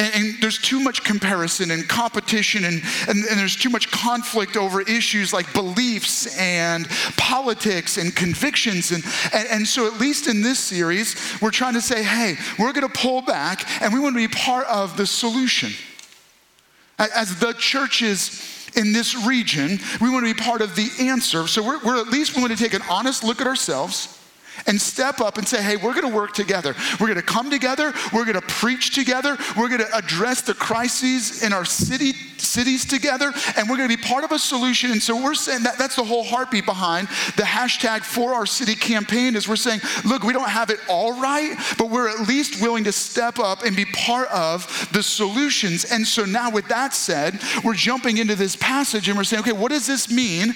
and, 0.00 0.14
and, 0.14 0.34
there's 0.40 0.56
too 0.56 0.80
much 0.80 1.04
comparison 1.04 1.70
and 1.70 1.86
competition, 1.86 2.64
and, 2.64 2.82
and, 3.06 3.18
and 3.24 3.38
there's 3.38 3.54
too 3.54 3.68
much 3.68 3.90
conflict 3.90 4.56
over 4.56 4.80
issues 4.80 5.32
like 5.32 5.52
beliefs 5.52 6.38
and 6.38 6.88
politics 7.18 7.98
and 7.98 8.16
convictions. 8.16 8.92
And, 8.92 9.04
and, 9.34 9.48
and 9.50 9.68
so, 9.68 9.86
at 9.86 10.00
least 10.00 10.26
in 10.26 10.40
this 10.40 10.58
series, 10.58 11.16
we're 11.42 11.50
trying 11.50 11.74
to 11.74 11.82
say, 11.82 12.02
hey, 12.02 12.36
we're 12.58 12.72
going 12.72 12.88
to 12.88 12.98
pull 12.98 13.20
back 13.20 13.82
and 13.82 13.92
we 13.92 14.00
want 14.00 14.14
to 14.14 14.26
be 14.26 14.34
part 14.34 14.66
of 14.68 14.96
the 14.96 15.06
solution. 15.06 15.70
As 16.98 17.38
the 17.38 17.52
churches 17.52 18.70
in 18.76 18.92
this 18.92 19.14
region, 19.26 19.78
we 20.00 20.08
want 20.08 20.26
to 20.26 20.34
be 20.34 20.40
part 20.40 20.62
of 20.62 20.76
the 20.76 20.88
answer. 20.98 21.46
So, 21.46 21.62
we're, 21.62 21.78
we're 21.84 22.00
at 22.00 22.08
least 22.08 22.34
going 22.34 22.48
to 22.48 22.56
take 22.56 22.72
an 22.72 22.82
honest 22.88 23.22
look 23.22 23.42
at 23.42 23.46
ourselves 23.46 24.19
and 24.66 24.80
step 24.80 25.20
up 25.20 25.38
and 25.38 25.46
say, 25.46 25.62
hey, 25.62 25.76
we're 25.76 25.94
gonna 25.94 26.14
work 26.14 26.32
together. 26.32 26.74
We're 27.00 27.08
gonna 27.08 27.22
come 27.22 27.50
together. 27.50 27.92
We're 28.12 28.24
gonna 28.24 28.40
preach 28.42 28.94
together. 28.94 29.36
We're 29.56 29.68
gonna 29.68 29.88
address 29.94 30.42
the 30.42 30.54
crises 30.54 31.42
in 31.42 31.52
our 31.52 31.64
city, 31.64 32.12
cities 32.38 32.84
together, 32.84 33.32
and 33.56 33.68
we're 33.68 33.76
gonna 33.76 33.88
be 33.88 33.96
part 33.96 34.24
of 34.24 34.32
a 34.32 34.38
solution. 34.38 34.90
And 34.92 35.02
so 35.02 35.22
we're 35.22 35.34
saying 35.34 35.62
that 35.64 35.78
that's 35.78 35.96
the 35.96 36.04
whole 36.04 36.24
heartbeat 36.24 36.66
behind 36.66 37.08
the 37.36 37.42
hashtag 37.42 38.02
for 38.02 38.34
our 38.34 38.46
city 38.46 38.74
campaign 38.74 39.36
is 39.36 39.48
we're 39.48 39.56
saying, 39.56 39.80
look, 40.04 40.22
we 40.22 40.32
don't 40.32 40.48
have 40.48 40.70
it 40.70 40.78
all 40.88 41.20
right, 41.20 41.56
but 41.78 41.90
we're 41.90 42.08
at 42.08 42.28
least 42.28 42.62
willing 42.62 42.84
to 42.84 42.92
step 42.92 43.38
up 43.38 43.62
and 43.64 43.76
be 43.76 43.84
part 43.86 44.28
of 44.28 44.88
the 44.92 45.02
solutions. 45.02 45.84
And 45.84 46.06
so 46.06 46.24
now 46.24 46.50
with 46.50 46.68
that 46.68 46.94
said, 46.94 47.40
we're 47.64 47.74
jumping 47.74 48.18
into 48.18 48.34
this 48.34 48.56
passage 48.56 49.08
and 49.08 49.16
we're 49.16 49.24
saying, 49.24 49.42
okay, 49.42 49.52
what 49.52 49.70
does 49.70 49.86
this 49.86 50.10
mean? 50.10 50.54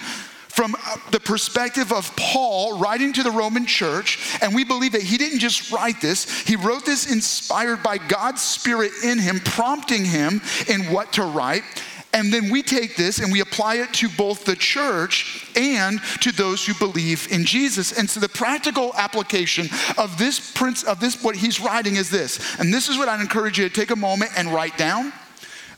From 0.54 0.76
uh, 0.76 0.96
the 1.11 1.18
perspective 1.18 1.92
of 1.92 2.14
Paul 2.14 2.78
writing 2.78 3.12
to 3.14 3.25
the 3.25 3.30
Roman 3.32 3.66
church, 3.66 4.38
and 4.40 4.54
we 4.54 4.62
believe 4.62 4.92
that 4.92 5.02
he 5.02 5.18
didn't 5.18 5.40
just 5.40 5.73
write 5.73 6.00
this, 6.00 6.42
he 6.42 6.54
wrote 6.54 6.87
this 6.87 7.11
inspired 7.11 7.82
by 7.82 7.99
God's 7.99 8.40
Spirit 8.40 8.92
in 9.02 9.18
him, 9.18 9.40
prompting 9.40 10.04
him 10.04 10.40
in 10.68 10.82
what 10.92 11.12
to 11.14 11.25
write. 11.25 11.64
And 12.12 12.32
then 12.32 12.50
we 12.50 12.62
take 12.62 12.94
this 12.94 13.18
and 13.18 13.32
we 13.32 13.40
apply 13.40 13.78
it 13.78 13.92
to 13.94 14.08
both 14.08 14.44
the 14.44 14.54
church 14.54 15.50
and 15.56 16.00
to 16.20 16.30
those 16.30 16.64
who 16.64 16.73
believe 16.75 17.26
in 17.32 17.44
Jesus. 17.44 17.99
And 17.99 18.08
so 18.08 18.20
the 18.20 18.28
practical 18.28 18.92
application 18.94 19.68
of 19.99 20.16
this 20.16 20.52
prince 20.52 20.84
of 20.84 21.00
this 21.00 21.20
what 21.25 21.34
he's 21.34 21.58
writing 21.61 21.96
is 21.96 22.11
this. 22.11 22.61
And 22.61 22.73
this 22.73 22.88
is 22.88 22.96
what 22.96 23.08
I'd 23.08 23.20
encourage 23.20 23.58
you 23.58 23.68
to 23.68 23.75
take 23.75 23.90
a 23.90 23.96
moment 23.96 24.30
and 24.37 24.54
write 24.54 24.78
down. 24.78 25.12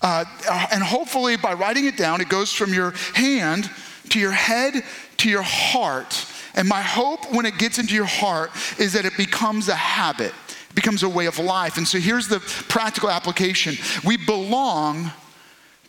Uh, 0.02 0.26
and 0.71 0.83
hopefully 0.83 1.38
by 1.38 1.54
writing 1.54 1.87
it 1.87 1.97
down, 1.97 2.21
it 2.21 2.28
goes 2.28 2.52
from 2.52 2.75
your 2.75 2.90
hand 3.14 3.71
to 4.11 4.19
your 4.19 4.33
head, 4.33 4.83
to 5.19 5.29
your 5.29 5.43
heart. 5.43 6.27
And 6.55 6.69
my 6.69 6.83
hope 6.83 7.33
when 7.33 7.47
it 7.47 7.59
gets 7.59 7.79
into 7.79 7.95
your 7.95 8.07
heart 8.07 8.51
is 8.79 8.95
that 8.95 9.05
it 9.05 9.17
becomes 9.17 9.69
a 9.69 9.75
habit, 9.75 10.33
it 10.71 10.75
becomes 10.75 11.03
a 11.03 11.09
way 11.09 11.27
of 11.27 11.39
life. 11.39 11.77
And 11.77 11.87
so 11.87 11.99
here's 11.99 12.29
the 12.29 12.41
practical 12.69 13.11
application 13.11 13.77
we 14.05 14.17
belong 14.17 15.13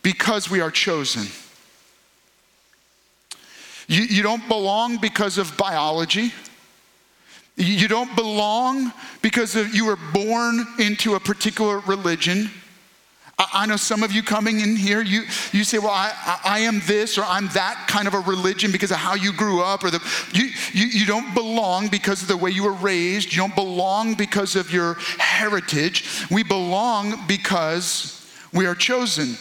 because 0.02 0.50
we 0.50 0.60
are 0.60 0.70
chosen. 0.70 1.26
You, 3.88 4.02
you 4.02 4.22
don't 4.22 4.46
belong 4.48 4.98
because 4.98 5.38
of 5.38 5.56
biology. 5.56 6.32
You 7.56 7.88
don't 7.88 8.14
belong 8.14 8.92
because 9.20 9.56
of, 9.56 9.74
you 9.74 9.86
were 9.86 9.98
born 10.12 10.64
into 10.78 11.14
a 11.14 11.20
particular 11.20 11.80
religion. 11.80 12.50
I 13.52 13.66
know 13.66 13.76
some 13.76 14.02
of 14.02 14.12
you 14.12 14.22
coming 14.22 14.60
in 14.60 14.76
here, 14.76 15.00
you, 15.00 15.22
you 15.52 15.64
say, 15.64 15.78
well, 15.78 15.90
I, 15.90 16.40
I 16.44 16.58
am 16.60 16.80
this 16.86 17.18
or 17.18 17.24
I'm 17.24 17.48
that 17.48 17.86
kind 17.88 18.06
of 18.06 18.14
a 18.14 18.20
religion 18.20 18.72
because 18.72 18.90
of 18.90 18.98
how 18.98 19.14
you 19.14 19.32
grew 19.32 19.62
up, 19.62 19.84
or 19.84 19.90
the, 19.90 20.00
you, 20.32 20.50
you, 20.72 20.86
you 20.86 21.06
don't 21.06 21.34
belong 21.34 21.88
because 21.88 22.22
of 22.22 22.28
the 22.28 22.36
way 22.36 22.50
you 22.50 22.64
were 22.64 22.72
raised. 22.72 23.32
You 23.32 23.38
don't 23.38 23.54
belong 23.54 24.14
because 24.14 24.56
of 24.56 24.72
your 24.72 24.94
heritage. 25.18 26.26
We 26.30 26.42
belong 26.42 27.26
because 27.26 28.14
we 28.52 28.66
are 28.66 28.74
chosen. 28.74 29.36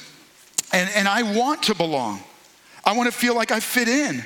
And, 0.71 0.89
and 0.95 1.07
I 1.07 1.23
want 1.23 1.63
to 1.63 1.75
belong. 1.75 2.21
I 2.85 2.95
want 2.95 3.11
to 3.11 3.17
feel 3.17 3.35
like 3.35 3.51
I 3.51 3.59
fit 3.59 3.87
in. 3.87 4.23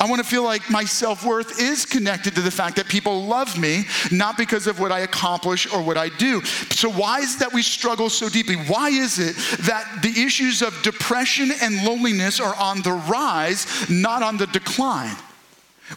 I 0.00 0.08
want 0.08 0.22
to 0.22 0.28
feel 0.28 0.42
like 0.42 0.70
my 0.70 0.84
self 0.84 1.26
worth 1.26 1.60
is 1.60 1.84
connected 1.84 2.34
to 2.34 2.40
the 2.40 2.50
fact 2.50 2.76
that 2.76 2.88
people 2.88 3.26
love 3.26 3.58
me, 3.58 3.84
not 4.10 4.38
because 4.38 4.66
of 4.66 4.80
what 4.80 4.90
I 4.90 5.00
accomplish 5.00 5.70
or 5.72 5.82
what 5.82 5.98
I 5.98 6.08
do. 6.08 6.42
So, 6.70 6.90
why 6.90 7.20
is 7.20 7.36
that 7.38 7.52
we 7.52 7.60
struggle 7.60 8.08
so 8.08 8.30
deeply? 8.30 8.56
Why 8.56 8.88
is 8.88 9.18
it 9.18 9.36
that 9.66 10.00
the 10.02 10.22
issues 10.22 10.62
of 10.62 10.80
depression 10.82 11.50
and 11.60 11.84
loneliness 11.84 12.40
are 12.40 12.54
on 12.56 12.80
the 12.80 12.92
rise, 12.92 13.66
not 13.90 14.22
on 14.22 14.38
the 14.38 14.46
decline? 14.46 15.16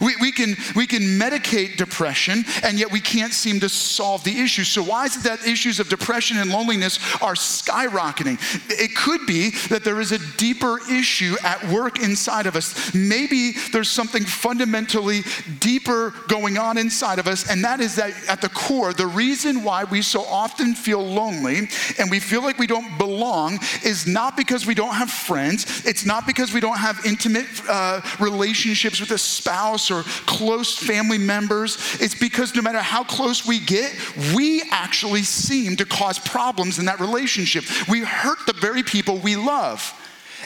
We, 0.00 0.14
we, 0.20 0.32
can, 0.32 0.56
we 0.74 0.86
can 0.86 1.02
medicate 1.02 1.76
depression, 1.76 2.44
and 2.62 2.78
yet 2.78 2.90
we 2.90 3.00
can't 3.00 3.32
seem 3.32 3.60
to 3.60 3.68
solve 3.68 4.24
the 4.24 4.40
issue. 4.40 4.64
So, 4.64 4.82
why 4.82 5.04
is 5.04 5.16
it 5.16 5.22
that 5.24 5.46
issues 5.46 5.80
of 5.80 5.88
depression 5.88 6.38
and 6.38 6.50
loneliness 6.50 6.98
are 7.22 7.34
skyrocketing? 7.34 8.38
It 8.70 8.96
could 8.96 9.26
be 9.26 9.50
that 9.68 9.84
there 9.84 10.00
is 10.00 10.12
a 10.12 10.18
deeper 10.36 10.80
issue 10.90 11.36
at 11.42 11.62
work 11.68 12.02
inside 12.02 12.46
of 12.46 12.56
us. 12.56 12.94
Maybe 12.94 13.52
there's 13.72 13.90
something 13.90 14.24
fundamentally 14.24 15.22
deeper 15.60 16.12
going 16.28 16.58
on 16.58 16.78
inside 16.78 17.18
of 17.18 17.26
us, 17.26 17.48
and 17.48 17.62
that 17.64 17.80
is 17.80 17.96
that 17.96 18.12
at 18.28 18.40
the 18.40 18.48
core, 18.48 18.92
the 18.92 19.06
reason 19.06 19.62
why 19.62 19.84
we 19.84 20.02
so 20.02 20.22
often 20.24 20.74
feel 20.74 21.04
lonely 21.04 21.68
and 21.98 22.10
we 22.10 22.18
feel 22.18 22.42
like 22.42 22.58
we 22.58 22.66
don't 22.66 22.98
belong 22.98 23.58
is 23.84 24.06
not 24.06 24.36
because 24.36 24.66
we 24.66 24.74
don't 24.74 24.94
have 24.94 25.10
friends, 25.10 25.84
it's 25.86 26.04
not 26.04 26.26
because 26.26 26.52
we 26.52 26.60
don't 26.60 26.78
have 26.78 27.04
intimate 27.06 27.46
uh, 27.68 28.00
relationships 28.18 29.00
with 29.00 29.10
a 29.12 29.18
spouse 29.18 29.83
spouse 29.84 29.90
or 29.90 30.02
close 30.26 30.76
family 30.76 31.18
members. 31.18 31.96
It's 32.00 32.14
because 32.14 32.54
no 32.54 32.62
matter 32.62 32.78
how 32.78 33.04
close 33.04 33.46
we 33.46 33.60
get, 33.60 33.94
we 34.34 34.62
actually 34.70 35.22
seem 35.22 35.76
to 35.76 35.84
cause 35.84 36.18
problems 36.18 36.78
in 36.78 36.84
that 36.86 37.00
relationship. 37.00 37.64
We 37.88 38.00
hurt 38.00 38.38
the 38.46 38.52
very 38.54 38.82
people 38.82 39.18
we 39.18 39.36
love. 39.36 39.92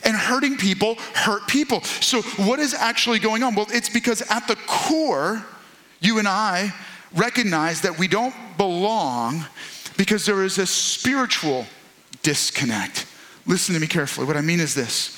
And 0.05 0.17
hurting 0.17 0.59
people 0.59 0.95
hurt 1.13 1.49
people. 1.49 1.83
So, 1.83 2.23
what 2.23 2.61
is 2.61 2.73
actually 2.73 3.19
going 3.19 3.43
on? 3.43 3.57
Well, 3.57 3.67
it's 3.71 3.89
because 3.89 4.23
at 4.31 4.47
the 4.47 4.55
core, 4.69 5.45
you 5.99 6.21
and 6.21 6.29
I 6.29 6.73
recognize 7.17 7.81
that 7.81 7.99
we 7.99 8.07
don't 8.07 8.33
belong 8.57 9.45
because 9.97 10.25
there 10.25 10.45
is 10.45 10.59
a 10.59 10.67
spiritual 10.69 11.67
disconnect. 12.23 13.07
Listen 13.45 13.75
to 13.75 13.81
me 13.81 13.89
carefully. 13.89 14.25
What 14.25 14.37
I 14.37 14.41
mean 14.41 14.61
is 14.61 14.73
this 14.73 15.18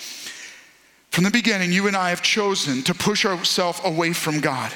from 1.10 1.24
the 1.24 1.30
beginning, 1.30 1.72
you 1.72 1.86
and 1.88 1.96
I 1.96 2.10
have 2.10 2.22
chosen 2.22 2.82
to 2.84 2.94
push 2.94 3.24
ourselves 3.24 3.80
away 3.84 4.12
from 4.12 4.40
God. 4.40 4.72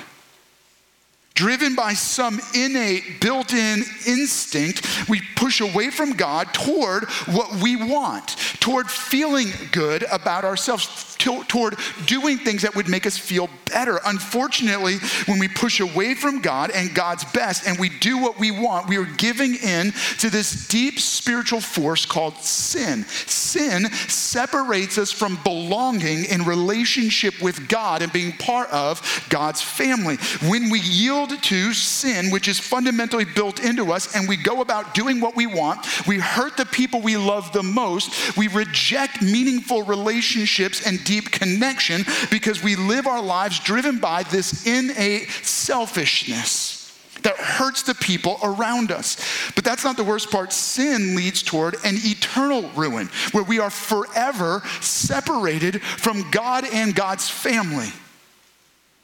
Driven 1.35 1.75
by 1.75 1.95
some 1.95 2.41
innate, 2.55 3.21
built 3.21 3.53
in 3.53 3.83
instinct, 4.07 5.09
we 5.09 5.21
push 5.35 5.61
away 5.61 5.91
from 5.91 6.13
God 6.13 6.55
toward 6.55 7.05
what 7.27 7.61
we 7.61 7.75
want, 7.75 8.37
toward 8.61 8.89
feeling 8.89 9.49
good 9.73 10.05
about 10.13 10.45
ourselves, 10.45 11.14
toward 11.25 11.77
doing 12.07 12.39
things 12.39 12.63
that 12.63 12.75
would 12.75 12.89
make 12.89 13.07
us 13.07 13.17
feel 13.19 13.49
better. 13.67 14.01
Unfortunately, 14.05 14.97
when 15.27 15.39
we 15.39 15.49
push 15.49 15.81
away 15.81 16.15
from 16.15 16.41
God 16.41 16.71
and 16.71 16.95
God's 16.95 17.25
best 17.33 17.67
and 17.67 17.79
we 17.79 17.89
do 17.89 18.19
what 18.19 18.39
we 18.39 18.51
want, 18.51 18.89
we 18.89 18.97
are 18.97 19.05
giving 19.05 19.55
in 19.55 19.93
to 20.19 20.31
this 20.31 20.69
deep 20.69 21.01
spiritual 21.01 21.61
force 21.61 22.07
called 22.07 22.37
sin. 22.37 23.05
Sin 23.05 23.91
separates 24.09 24.99
us 24.99 25.11
from 25.11 25.39
belonging 25.45 26.25
in 26.27 26.45
relationship 26.45 27.41
with 27.43 27.69
God 27.69 28.03
and 28.03 28.13
being 28.13 28.33
part 28.33 28.71
of 28.71 29.01
God's 29.31 29.63
family. 29.63 30.17
When 30.43 30.71
we 30.71 30.81
yield 30.81 31.15
yield 31.15 31.43
to 31.43 31.73
sin, 31.73 32.31
which 32.31 32.49
is 32.49 32.59
fundamentally 32.59 33.25
built 33.25 33.63
into 33.63 33.93
us, 33.93 34.15
and 34.17 34.29
we 34.29 34.37
go 34.37 34.61
about 34.61 34.95
doing 34.95 35.21
what 35.21 35.37
we 35.37 35.47
want, 35.47 35.87
we 36.07 36.19
hurt 36.19 36.57
the 36.57 36.67
people 36.67 37.01
we 37.01 37.17
love 37.17 37.53
the 37.53 37.63
most, 37.63 38.37
we 38.37 38.49
reject 38.49 39.23
meaningful 39.23 39.83
relationships 39.83 40.87
and 40.87 41.03
deep 41.05 41.14
connection 41.21 42.05
because 42.31 42.63
we 42.63 42.77
live 42.77 43.07
our 43.07 43.23
lives 43.23 43.61
driven 43.61 43.99
by 43.99 44.23
this 44.25 44.67
innate 44.67 45.29
selfishness 45.43 46.81
that 47.23 47.37
hurts 47.37 47.83
the 47.83 47.95
people 47.95 48.39
around 48.43 48.93
us. 48.93 49.17
But 49.55 49.65
that's 49.65 49.83
not 49.83 49.97
the 49.97 50.05
worst 50.05 50.31
part. 50.31 50.53
Sin 50.53 51.17
leads 51.17 51.43
toward 51.43 51.75
an 51.85 51.97
eternal 51.97 52.69
ruin 52.71 53.09
where 53.33 53.45
we 53.45 53.59
are 53.59 53.71
forever 53.71 54.63
separated 54.81 55.83
from 55.83 56.31
God 56.31 56.65
and 56.73 56.95
God's 56.95 57.29
family, 57.29 57.89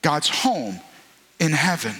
God's 0.02 0.28
home 0.28 0.78
in 1.38 1.52
heaven. 1.52 1.94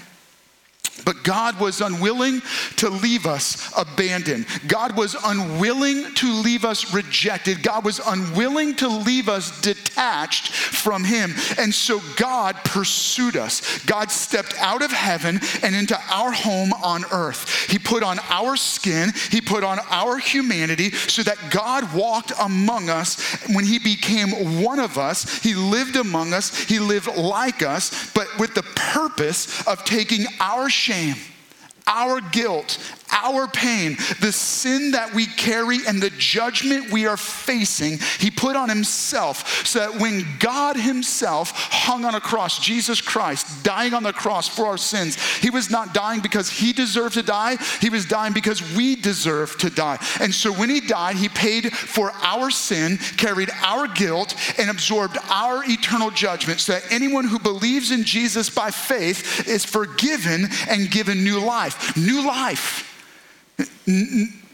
But 1.04 1.22
God 1.22 1.60
was 1.60 1.80
unwilling 1.80 2.42
to 2.76 2.88
leave 2.88 3.26
us 3.26 3.72
abandoned. 3.76 4.46
God 4.66 4.96
was 4.96 5.16
unwilling 5.24 6.14
to 6.14 6.32
leave 6.32 6.64
us 6.64 6.94
rejected. 6.94 7.62
God 7.62 7.84
was 7.84 8.00
unwilling 8.04 8.74
to 8.76 8.88
leave 8.88 9.28
us 9.28 9.60
detached 9.60 10.52
from 10.52 11.04
Him. 11.04 11.34
And 11.58 11.74
so 11.74 12.00
God 12.16 12.56
pursued 12.64 13.36
us. 13.36 13.84
God 13.84 14.10
stepped 14.10 14.54
out 14.58 14.82
of 14.82 14.90
heaven 14.90 15.40
and 15.62 15.74
into 15.74 15.98
our 16.10 16.32
home 16.32 16.72
on 16.72 17.04
earth. 17.12 17.70
He 17.70 17.78
put 17.78 18.02
on 18.02 18.18
our 18.28 18.56
skin, 18.56 19.12
He 19.30 19.40
put 19.40 19.64
on 19.64 19.78
our 19.90 20.18
humanity 20.18 20.90
so 20.90 21.22
that 21.22 21.38
God 21.50 21.92
walked 21.94 22.32
among 22.40 22.88
us. 22.88 23.20
When 23.54 23.64
He 23.64 23.78
became 23.78 24.62
one 24.62 24.78
of 24.78 24.98
us, 24.98 25.42
He 25.42 25.54
lived 25.54 25.96
among 25.96 26.32
us, 26.32 26.64
He 26.64 26.78
lived 26.78 27.08
like 27.16 27.62
us, 27.62 28.12
but 28.12 28.26
with 28.38 28.54
the 28.54 28.62
purpose 28.62 29.66
of 29.66 29.84
taking 29.84 30.26
our 30.40 30.68
shame, 30.68 30.89
shame 30.90 31.39
our 31.86 32.20
guilt, 32.20 32.78
our 33.12 33.48
pain, 33.48 33.96
the 34.20 34.32
sin 34.32 34.92
that 34.92 35.12
we 35.12 35.26
carry, 35.26 35.78
and 35.86 36.00
the 36.00 36.10
judgment 36.10 36.90
we 36.92 37.06
are 37.06 37.16
facing, 37.16 37.98
he 38.18 38.30
put 38.30 38.56
on 38.56 38.68
himself 38.68 39.66
so 39.66 39.80
that 39.80 40.00
when 40.00 40.24
God 40.38 40.76
himself 40.76 41.52
hung 41.54 42.04
on 42.04 42.14
a 42.14 42.20
cross, 42.20 42.58
Jesus 42.58 43.00
Christ 43.00 43.64
dying 43.64 43.94
on 43.94 44.02
the 44.02 44.12
cross 44.12 44.48
for 44.48 44.66
our 44.66 44.78
sins, 44.78 45.20
he 45.38 45.50
was 45.50 45.70
not 45.70 45.92
dying 45.94 46.20
because 46.20 46.48
he 46.48 46.72
deserved 46.72 47.14
to 47.14 47.22
die, 47.22 47.56
he 47.80 47.90
was 47.90 48.06
dying 48.06 48.32
because 48.32 48.60
we 48.76 48.96
deserve 48.96 49.56
to 49.58 49.70
die. 49.70 49.98
And 50.20 50.32
so 50.32 50.52
when 50.52 50.70
he 50.70 50.80
died, 50.80 51.16
he 51.16 51.28
paid 51.28 51.72
for 51.72 52.12
our 52.22 52.50
sin, 52.50 52.98
carried 53.16 53.50
our 53.62 53.88
guilt, 53.88 54.34
and 54.58 54.70
absorbed 54.70 55.18
our 55.28 55.62
eternal 55.64 56.10
judgment 56.10 56.60
so 56.60 56.74
that 56.74 56.92
anyone 56.92 57.24
who 57.24 57.38
believes 57.38 57.90
in 57.90 58.04
Jesus 58.04 58.48
by 58.48 58.70
faith 58.70 59.48
is 59.48 59.64
forgiven 59.64 60.48
and 60.68 60.90
given 60.90 61.24
new 61.24 61.40
life. 61.40 61.69
New 61.96 62.26
life 62.26 62.86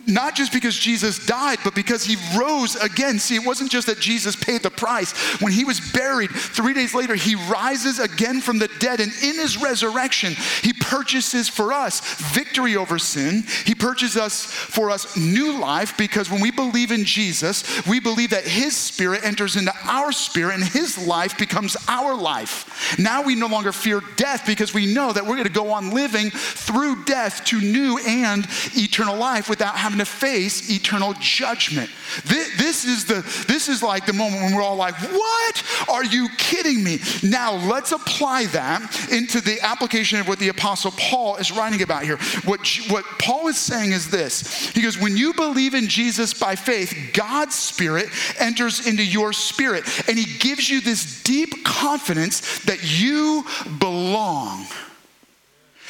not 0.06 0.34
just 0.34 0.52
because 0.52 0.76
Jesus 0.76 1.24
died, 1.24 1.58
but 1.64 1.74
because 1.74 2.04
he 2.04 2.16
rose 2.38 2.76
again. 2.76 3.18
See, 3.18 3.34
it 3.34 3.44
wasn't 3.44 3.70
just 3.70 3.86
that 3.88 3.98
Jesus 3.98 4.36
paid 4.36 4.62
the 4.62 4.70
price. 4.70 5.12
When 5.40 5.52
he 5.52 5.64
was 5.64 5.80
buried, 5.92 6.30
three 6.30 6.74
days 6.74 6.94
later, 6.94 7.14
he 7.14 7.34
rises 7.34 7.98
again 7.98 8.40
from 8.40 8.58
the 8.58 8.68
dead. 8.78 9.00
And 9.00 9.12
in 9.22 9.34
his 9.34 9.60
resurrection, 9.60 10.34
he 10.62 10.72
purchases 10.72 11.48
for 11.48 11.72
us 11.72 12.00
victory 12.32 12.76
over 12.76 12.98
sin. 12.98 13.44
He 13.64 13.74
purchases 13.74 14.16
us 14.16 14.44
for 14.44 14.90
us 14.90 15.16
new 15.16 15.58
life 15.58 15.96
because 15.96 16.30
when 16.30 16.40
we 16.40 16.50
believe 16.50 16.92
in 16.92 17.04
Jesus, 17.04 17.64
we 17.86 18.00
believe 18.00 18.30
that 18.30 18.44
his 18.44 18.76
spirit 18.76 19.24
enters 19.24 19.56
into 19.56 19.72
our 19.84 20.12
spirit 20.12 20.54
and 20.54 20.64
his 20.64 21.04
life 21.06 21.36
becomes 21.38 21.76
our 21.88 22.14
life. 22.14 22.96
Now 22.98 23.22
we 23.22 23.34
no 23.34 23.46
longer 23.46 23.72
fear 23.72 24.00
death 24.16 24.46
because 24.46 24.72
we 24.72 24.92
know 24.92 25.12
that 25.12 25.24
we're 25.24 25.36
going 25.36 25.44
to 25.44 25.50
go 25.50 25.72
on 25.72 25.90
living 25.90 26.30
through 26.30 27.04
death 27.04 27.44
to 27.46 27.60
new 27.60 27.98
and 27.98 28.46
eternal 28.76 29.16
life 29.16 29.48
without 29.48 29.76
having 29.76 29.95
having 29.96 30.04
to 30.04 30.26
face 30.26 30.70
eternal 30.70 31.14
judgment. 31.20 31.90
This, 32.24 32.56
this, 32.56 32.84
is 32.84 33.04
the, 33.04 33.22
this 33.48 33.68
is 33.68 33.82
like 33.82 34.06
the 34.06 34.12
moment 34.12 34.42
when 34.42 34.54
we're 34.54 34.62
all 34.62 34.76
like, 34.76 34.94
What? 34.94 35.86
Are 35.88 36.04
you 36.04 36.28
kidding 36.36 36.82
me? 36.82 36.98
Now 37.22 37.54
let's 37.54 37.92
apply 37.92 38.46
that 38.46 39.10
into 39.10 39.40
the 39.40 39.60
application 39.60 40.20
of 40.20 40.28
what 40.28 40.38
the 40.38 40.48
Apostle 40.48 40.92
Paul 40.92 41.36
is 41.36 41.52
writing 41.52 41.82
about 41.82 42.02
here. 42.02 42.18
What, 42.44 42.66
what 42.88 43.04
Paul 43.20 43.48
is 43.48 43.58
saying 43.58 43.92
is 43.92 44.10
this 44.10 44.70
He 44.70 44.82
goes, 44.82 44.98
When 44.98 45.16
you 45.16 45.34
believe 45.34 45.74
in 45.74 45.88
Jesus 45.88 46.34
by 46.34 46.56
faith, 46.56 47.10
God's 47.12 47.54
Spirit 47.54 48.08
enters 48.38 48.86
into 48.86 49.04
your 49.04 49.32
spirit, 49.32 49.84
and 50.08 50.18
He 50.18 50.38
gives 50.38 50.68
you 50.68 50.80
this 50.80 51.22
deep 51.22 51.64
confidence 51.64 52.60
that 52.64 52.82
you 52.82 53.44
belong 53.78 54.66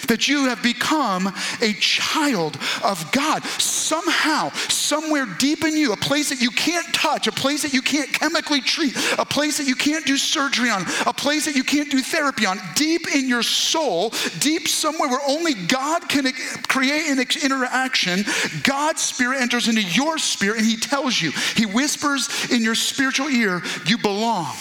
that 0.08 0.28
you 0.28 0.46
have 0.46 0.62
become 0.62 1.32
a 1.60 1.72
child 1.74 2.58
of 2.84 3.10
God. 3.12 3.42
Somehow, 3.44 4.50
somewhere 4.68 5.26
deep 5.38 5.64
in 5.64 5.76
you, 5.76 5.92
a 5.92 5.96
place 5.96 6.30
that 6.30 6.40
you 6.40 6.50
can't 6.50 6.92
touch, 6.94 7.26
a 7.26 7.32
place 7.32 7.62
that 7.62 7.72
you 7.72 7.82
can't 7.82 8.12
chemically 8.12 8.60
treat, 8.60 8.96
a 9.18 9.24
place 9.24 9.58
that 9.58 9.66
you 9.66 9.74
can't 9.74 10.04
do 10.06 10.16
surgery 10.16 10.70
on, 10.70 10.82
a 11.06 11.12
place 11.12 11.44
that 11.46 11.56
you 11.56 11.64
can't 11.64 11.90
do 11.90 12.00
therapy 12.00 12.46
on, 12.46 12.58
deep 12.74 13.14
in 13.14 13.28
your 13.28 13.42
soul, 13.42 14.12
deep 14.40 14.68
somewhere 14.68 15.08
where 15.08 15.20
only 15.26 15.54
God 15.54 16.08
can 16.08 16.30
create 16.68 17.08
an 17.08 17.18
interaction, 17.42 18.24
God's 18.62 19.02
spirit 19.02 19.40
enters 19.40 19.68
into 19.68 19.82
your 19.82 20.18
spirit 20.18 20.58
and 20.58 20.66
He 20.66 20.76
tells 20.76 21.20
you, 21.20 21.32
He 21.54 21.66
whispers 21.66 22.50
in 22.50 22.62
your 22.62 22.74
spiritual 22.74 23.28
ear, 23.28 23.62
You 23.86 23.98
belong. 23.98 24.54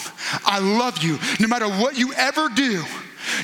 I 0.44 0.58
love 0.58 1.02
you. 1.02 1.18
No 1.40 1.48
matter 1.48 1.68
what 1.68 1.96
you 1.96 2.12
ever 2.14 2.48
do, 2.48 2.84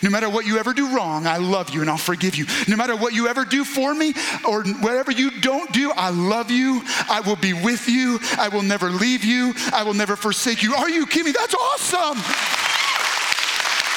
no 0.02 0.10
matter 0.10 0.28
what 0.28 0.46
you 0.46 0.58
ever 0.58 0.72
do 0.72 0.94
wrong, 0.94 1.26
I 1.26 1.36
love 1.36 1.70
you 1.70 1.80
and 1.80 1.90
I'll 1.90 1.96
forgive 1.96 2.36
you. 2.36 2.46
No 2.68 2.76
matter 2.76 2.96
what 2.96 3.14
you 3.14 3.28
ever 3.28 3.44
do 3.44 3.64
for 3.64 3.94
me 3.94 4.14
or 4.46 4.64
whatever 4.64 5.12
you 5.12 5.30
don't 5.40 5.72
do, 5.72 5.92
I 5.92 6.10
love 6.10 6.50
you. 6.50 6.82
I 7.08 7.20
will 7.20 7.36
be 7.36 7.52
with 7.52 7.88
you. 7.88 8.18
I 8.38 8.48
will 8.48 8.62
never 8.62 8.90
leave 8.90 9.24
you. 9.24 9.54
I 9.72 9.82
will 9.82 9.94
never 9.94 10.16
forsake 10.16 10.62
you. 10.62 10.74
Are 10.74 10.90
you 10.90 11.06
kidding 11.06 11.26
me? 11.26 11.32
That's 11.32 11.54
awesome. 11.54 12.18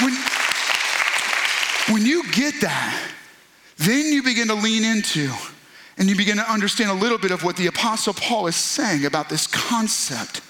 When, 0.03 0.13
when 1.93 2.05
you 2.05 2.23
get 2.31 2.61
that, 2.61 3.11
then 3.77 4.11
you 4.11 4.23
begin 4.23 4.47
to 4.47 4.55
lean 4.55 4.83
into 4.83 5.31
and 5.97 6.09
you 6.09 6.15
begin 6.15 6.37
to 6.37 6.51
understand 6.51 6.91
a 6.91 6.93
little 6.93 7.17
bit 7.17 7.31
of 7.31 7.43
what 7.43 7.55
the 7.55 7.67
Apostle 7.67 8.13
Paul 8.13 8.47
is 8.47 8.55
saying 8.55 9.05
about 9.05 9.29
this 9.29 9.47
concept 9.47 10.41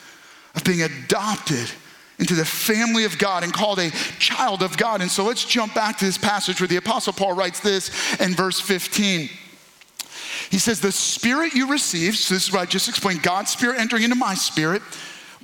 of 0.56 0.64
being 0.64 0.82
adopted 0.82 1.72
into 2.20 2.34
the 2.34 2.46
family 2.46 3.04
of 3.06 3.18
God 3.18 3.44
and 3.44 3.54
called 3.54 3.80
a 3.80 3.92
child 4.20 4.64
of 4.64 4.78
God. 4.78 5.02
And 5.02 5.12
so 5.12 5.24
let's 5.24 5.44
jump 5.44 5.74
back 5.74 5.98
to 5.98 6.06
this 6.06 6.18
passage 6.18 6.62
where 6.62 6.68
the 6.68 6.78
Apostle 6.78 7.14
Paul 7.14 7.34
writes 7.34 7.60
this 7.60 7.90
in 8.20 8.34
verse 8.34 8.60
15. 8.60 9.30
He 10.50 10.58
says, 10.58 10.80
The 10.80 10.92
spirit 10.92 11.54
you 11.54 11.70
received, 11.70 12.18
so 12.18 12.34
this 12.34 12.48
is 12.48 12.54
what 12.54 12.62
I 12.62 12.66
just 12.66 12.88
explained 12.88 13.24
God's 13.24 13.52
spirit 13.52 13.80
entering 13.80 14.04
into 14.04 14.16
my 14.16 14.34
spirit, 14.34 14.82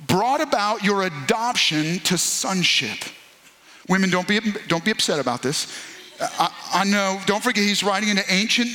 brought 0.06 0.40
about 0.40 0.82
your 0.82 1.02
adoption 1.02 1.98
to 2.00 2.16
sonship. 2.18 2.98
Women, 3.88 4.10
don't 4.10 4.28
be, 4.28 4.40
don't 4.68 4.84
be 4.84 4.90
upset 4.90 5.20
about 5.20 5.42
this. 5.42 5.66
I, 6.20 6.52
I 6.74 6.84
know, 6.84 7.20
don't 7.26 7.42
forget, 7.42 7.64
he's 7.64 7.82
writing 7.82 8.08
in 8.08 8.18
an 8.18 8.24
ancient 8.28 8.70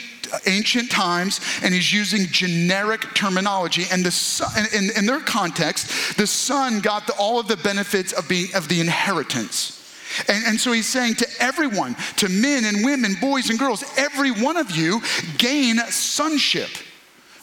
ancient 0.46 0.90
times 0.92 1.40
and 1.64 1.74
he's 1.74 1.92
using 1.92 2.26
generic 2.28 3.02
terminology 3.14 3.84
and 3.92 4.06
the 4.06 4.12
son, 4.12 4.50
in, 4.74 4.90
in 4.98 5.06
their 5.06 5.20
context 5.20 6.18
the 6.18 6.28
son 6.28 6.80
got 6.80 7.06
the, 7.08 7.14
all 7.14 7.40
of 7.40 7.48
the 7.48 7.58
benefits 7.58 8.14
of 8.14 8.28
being 8.28 8.48
of 8.56 8.68
the 8.68 8.80
inheritance 8.80 9.74
and, 10.28 10.44
and 10.46 10.60
so 10.60 10.72
he's 10.72 10.88
saying 10.88 11.16
to 11.16 11.28
everyone 11.40 11.96
to 12.16 12.30
men 12.30 12.66
and 12.66 12.84
women 12.84 13.14
boys 13.22 13.50
and 13.50 13.60
girls 13.60 13.84
every 13.98 14.32
one 14.32 14.58
of 14.58 14.72
you 14.72 15.02
gain 15.38 15.78
sonship 15.90 16.70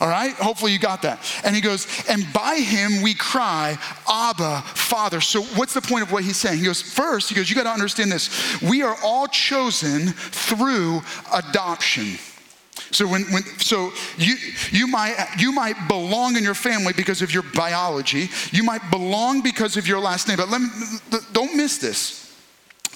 All 0.00 0.08
right? 0.08 0.32
Hopefully 0.34 0.72
you 0.72 0.78
got 0.78 1.02
that. 1.02 1.20
And 1.44 1.54
he 1.54 1.62
goes, 1.62 1.86
and 2.08 2.26
by 2.32 2.56
him 2.56 3.00
we 3.00 3.14
cry, 3.14 3.78
Abba, 4.08 4.62
Father. 4.74 5.20
So 5.20 5.42
what's 5.56 5.72
the 5.72 5.80
point 5.80 6.02
of 6.02 6.12
what 6.12 6.24
he's 6.24 6.36
saying? 6.36 6.58
He 6.58 6.64
goes, 6.64 6.82
first, 6.82 7.28
he 7.28 7.34
goes, 7.34 7.48
you 7.48 7.56
got 7.56 7.62
to 7.62 7.70
understand 7.70 8.10
this. 8.10 8.60
We 8.60 8.82
are 8.82 8.96
all 9.04 9.28
chosen 9.28 10.08
through 10.08 11.00
adoption. 11.32 12.18
So 12.90 13.06
when, 13.06 13.22
when 13.32 13.42
so 13.58 13.92
you 14.18 14.36
you 14.70 14.86
might 14.86 15.16
you 15.38 15.52
might 15.52 15.88
belong 15.88 16.36
in 16.36 16.42
your 16.42 16.54
family 16.54 16.92
because 16.92 17.22
of 17.22 17.32
your 17.32 17.44
biology. 17.54 18.28
You 18.50 18.64
might 18.64 18.90
belong 18.90 19.42
because 19.42 19.76
of 19.76 19.86
your 19.86 20.00
last 20.00 20.28
name. 20.28 20.36
But 20.36 20.48
let 20.48 20.60
me, 20.60 20.68
don't 21.32 21.56
miss 21.56 21.78
this. 21.78 22.36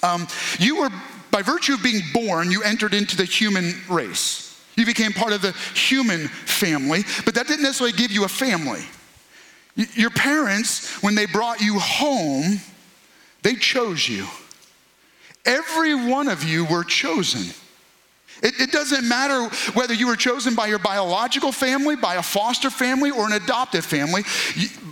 Um, 0.03 0.27
you 0.59 0.77
were 0.77 0.89
by 1.31 1.41
virtue 1.41 1.73
of 1.75 1.83
being 1.83 2.01
born, 2.13 2.51
you 2.51 2.63
entered 2.63 2.93
into 2.93 3.15
the 3.15 3.25
human 3.25 3.73
race. 3.89 4.45
You 4.75 4.85
became 4.85 5.11
part 5.11 5.33
of 5.33 5.41
the 5.41 5.51
human 5.75 6.27
family, 6.27 7.03
but 7.25 7.35
that 7.35 7.47
didn't 7.47 7.63
necessarily 7.63 7.95
give 7.95 8.11
you 8.11 8.23
a 8.23 8.29
family. 8.29 8.81
Your 9.75 10.09
parents, 10.09 11.01
when 11.03 11.15
they 11.15 11.25
brought 11.25 11.61
you 11.61 11.79
home, 11.79 12.59
they 13.43 13.55
chose 13.55 14.07
you. 14.07 14.25
Every 15.45 15.95
one 15.95 16.27
of 16.27 16.43
you 16.43 16.65
were 16.65 16.83
chosen. 16.83 17.53
It, 18.41 18.59
it, 18.59 18.71
doesn't 18.71 19.07
matter 19.07 19.53
whether 19.73 19.93
you 19.93 20.07
were 20.07 20.15
chosen 20.15 20.55
by 20.55 20.67
your 20.67 20.79
biological 20.79 21.51
family, 21.51 21.95
by 21.95 22.15
a 22.15 22.23
foster 22.23 22.69
family, 22.69 23.11
or 23.11 23.25
an 23.25 23.33
adoptive 23.33 23.85
family. 23.85 24.23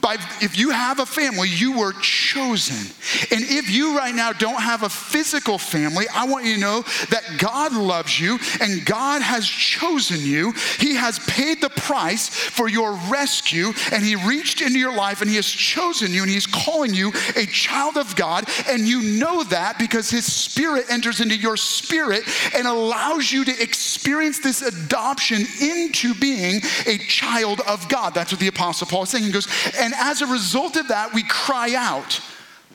By, 0.01 0.17
if 0.41 0.57
you 0.57 0.69
have 0.69 0.99
a 0.99 1.05
family, 1.05 1.49
you 1.49 1.77
were 1.77 1.93
chosen. 1.93 2.93
And 3.31 3.43
if 3.43 3.69
you 3.69 3.97
right 3.97 4.13
now 4.13 4.33
don't 4.33 4.61
have 4.61 4.83
a 4.83 4.89
physical 4.89 5.57
family, 5.57 6.05
I 6.13 6.25
want 6.25 6.45
you 6.45 6.55
to 6.55 6.59
know 6.59 6.81
that 7.09 7.23
God 7.37 7.73
loves 7.73 8.19
you 8.19 8.37
and 8.61 8.85
God 8.85 9.21
has 9.21 9.47
chosen 9.47 10.19
you. 10.19 10.53
He 10.79 10.95
has 10.95 11.19
paid 11.19 11.61
the 11.61 11.69
price 11.69 12.29
for 12.29 12.67
your 12.69 12.93
rescue, 13.09 13.71
and 13.91 14.03
He 14.03 14.15
reached 14.15 14.61
into 14.61 14.79
your 14.79 14.95
life 14.95 15.21
and 15.21 15.29
He 15.29 15.35
has 15.35 15.47
chosen 15.47 16.11
you, 16.11 16.23
and 16.23 16.31
He's 16.31 16.47
calling 16.47 16.93
you 16.93 17.11
a 17.35 17.45
child 17.45 17.97
of 17.97 18.15
God. 18.15 18.45
And 18.67 18.87
you 18.87 19.19
know 19.19 19.43
that 19.45 19.77
because 19.79 20.09
His 20.09 20.31
Spirit 20.31 20.85
enters 20.89 21.21
into 21.21 21.35
your 21.35 21.57
spirit 21.57 22.23
and 22.55 22.67
allows 22.67 23.31
you 23.31 23.45
to 23.45 23.61
experience 23.61 24.39
this 24.39 24.61
adoption 24.61 25.45
into 25.61 26.13
being 26.15 26.61
a 26.85 26.97
child 26.97 27.61
of 27.67 27.87
God. 27.89 28.13
That's 28.13 28.31
what 28.31 28.39
the 28.39 28.47
Apostle 28.47 28.87
Paul 28.87 29.03
is 29.03 29.09
saying. 29.09 29.23
He 29.23 29.31
goes, 29.31 29.47
and 29.87 29.95
as 29.95 30.21
a 30.21 30.27
result 30.27 30.75
of 30.75 30.89
that, 30.89 31.13
we 31.13 31.23
cry 31.23 31.73
out, 31.73 32.19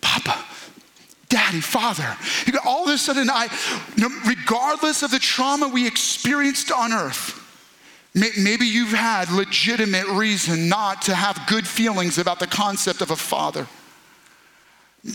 Papa, 0.00 0.42
Daddy, 1.28 1.60
Father. 1.60 2.16
All 2.64 2.84
of 2.84 2.94
a 2.94 2.96
sudden, 2.96 3.28
I, 3.28 3.50
regardless 4.26 5.02
of 5.02 5.10
the 5.10 5.18
trauma 5.18 5.68
we 5.68 5.86
experienced 5.86 6.72
on 6.72 6.90
earth, 6.90 7.38
maybe 8.14 8.64
you've 8.64 8.94
had 8.94 9.30
legitimate 9.30 10.06
reason 10.06 10.70
not 10.70 11.02
to 11.02 11.14
have 11.14 11.38
good 11.46 11.68
feelings 11.68 12.16
about 12.16 12.40
the 12.40 12.46
concept 12.46 13.02
of 13.02 13.10
a 13.10 13.16
father. 13.16 13.68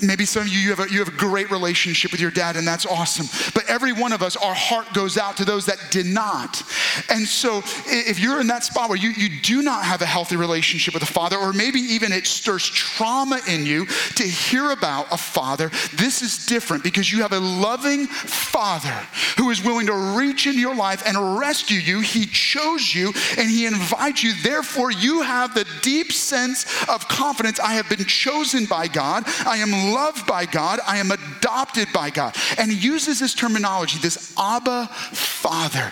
Maybe 0.04 0.26
some 0.26 0.42
of 0.42 0.50
you, 0.50 0.60
you 0.60 0.76
have, 0.76 0.80
a, 0.82 0.92
you 0.92 1.00
have 1.00 1.08
a 1.08 1.18
great 1.18 1.50
relationship 1.50 2.12
with 2.12 2.20
your 2.20 2.30
dad, 2.30 2.58
and 2.58 2.68
that's 2.68 2.86
awesome. 2.86 3.26
But 3.54 3.70
every 3.70 3.94
one 3.94 4.12
of 4.12 4.22
us, 4.22 4.36
our 4.36 4.54
heart 4.54 4.94
goes 4.94 5.18
out 5.18 5.38
to 5.38 5.46
those 5.46 5.66
that 5.68 5.78
did 5.92 6.06
not. 6.06 6.62
And 7.10 7.26
so, 7.26 7.62
if 7.86 8.20
you're 8.20 8.42
in 8.42 8.48
that 8.48 8.66
spot 8.66 8.90
where 8.90 8.98
you, 8.98 9.12
you 9.12 9.40
do 9.42 9.62
not 9.62 9.86
have 9.86 10.02
a 10.02 10.06
healthy 10.06 10.36
relationship 10.36 10.94
with 10.94 11.04
a 11.04 11.08
father, 11.14 11.38
or 11.38 11.54
maybe 11.54 11.80
even 11.80 12.12
it 12.12 12.28
stirs 12.28 12.68
trauma 12.68 13.40
in 13.48 13.66
you 13.66 13.86
to 14.16 14.24
hear 14.24 14.72
about 14.72 15.08
a 15.10 15.18
father, 15.18 15.70
this 15.94 16.22
is 16.22 16.46
different 16.46 16.84
because 16.84 17.10
you 17.10 17.22
have 17.22 17.32
a 17.32 17.40
loving 17.40 18.08
father 18.08 19.08
who 19.38 19.52
is 19.52 19.64
willing 19.64 19.88
to 19.88 19.94
reach 20.18 20.48
into 20.48 20.60
your 20.60 20.76
life 20.76 21.02
and 21.08 21.40
rescue 21.40 21.80
you. 21.80 22.02
He 22.02 22.26
chose 22.26 22.94
you 22.94 23.14
and 23.38 23.50
he 23.50 23.66
invites 23.66 24.22
you. 24.22 24.34
Therefore, 24.44 24.92
you 24.92 25.22
have 25.22 25.54
the 25.54 25.66
deep 25.82 26.12
sense 26.12 26.66
of 26.90 27.08
confidence 27.08 27.58
I 27.62 27.76
have 27.76 27.88
been 27.88 28.04
chosen 28.04 28.66
by 28.66 28.90
God. 28.90 29.24
I 29.46 29.56
am 29.60 29.77
loved 29.94 30.28
by 30.28 30.46
God, 30.46 30.80
I 30.86 30.98
am 30.98 31.12
adopted 31.12 31.88
by 31.94 32.10
God. 32.10 32.36
And 32.58 32.72
he 32.72 32.78
uses 32.78 33.20
this 33.20 33.34
terminology, 33.34 34.00
this 34.00 34.34
Abba 34.38 34.88
Father. 34.88 35.92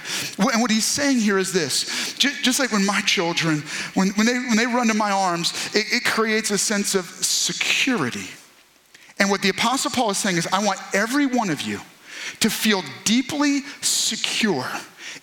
And 0.51 0.61
what 0.61 0.71
he's 0.71 0.85
saying 0.85 1.19
here 1.19 1.37
is 1.37 1.53
this 1.53 2.13
just 2.15 2.59
like 2.59 2.71
when 2.71 2.85
my 2.85 3.01
children, 3.01 3.63
when, 3.93 4.09
when, 4.09 4.25
they, 4.25 4.33
when 4.33 4.57
they 4.57 4.65
run 4.65 4.87
to 4.87 4.93
my 4.93 5.11
arms, 5.11 5.53
it, 5.73 5.85
it 5.91 6.05
creates 6.05 6.51
a 6.51 6.57
sense 6.57 6.95
of 6.95 7.05
security. 7.05 8.29
And 9.19 9.29
what 9.29 9.41
the 9.41 9.49
Apostle 9.49 9.91
Paul 9.91 10.09
is 10.09 10.17
saying 10.17 10.37
is, 10.37 10.47
I 10.51 10.63
want 10.63 10.79
every 10.93 11.25
one 11.25 11.49
of 11.49 11.61
you 11.61 11.79
to 12.41 12.49
feel 12.49 12.83
deeply 13.03 13.61
secure 13.81 14.67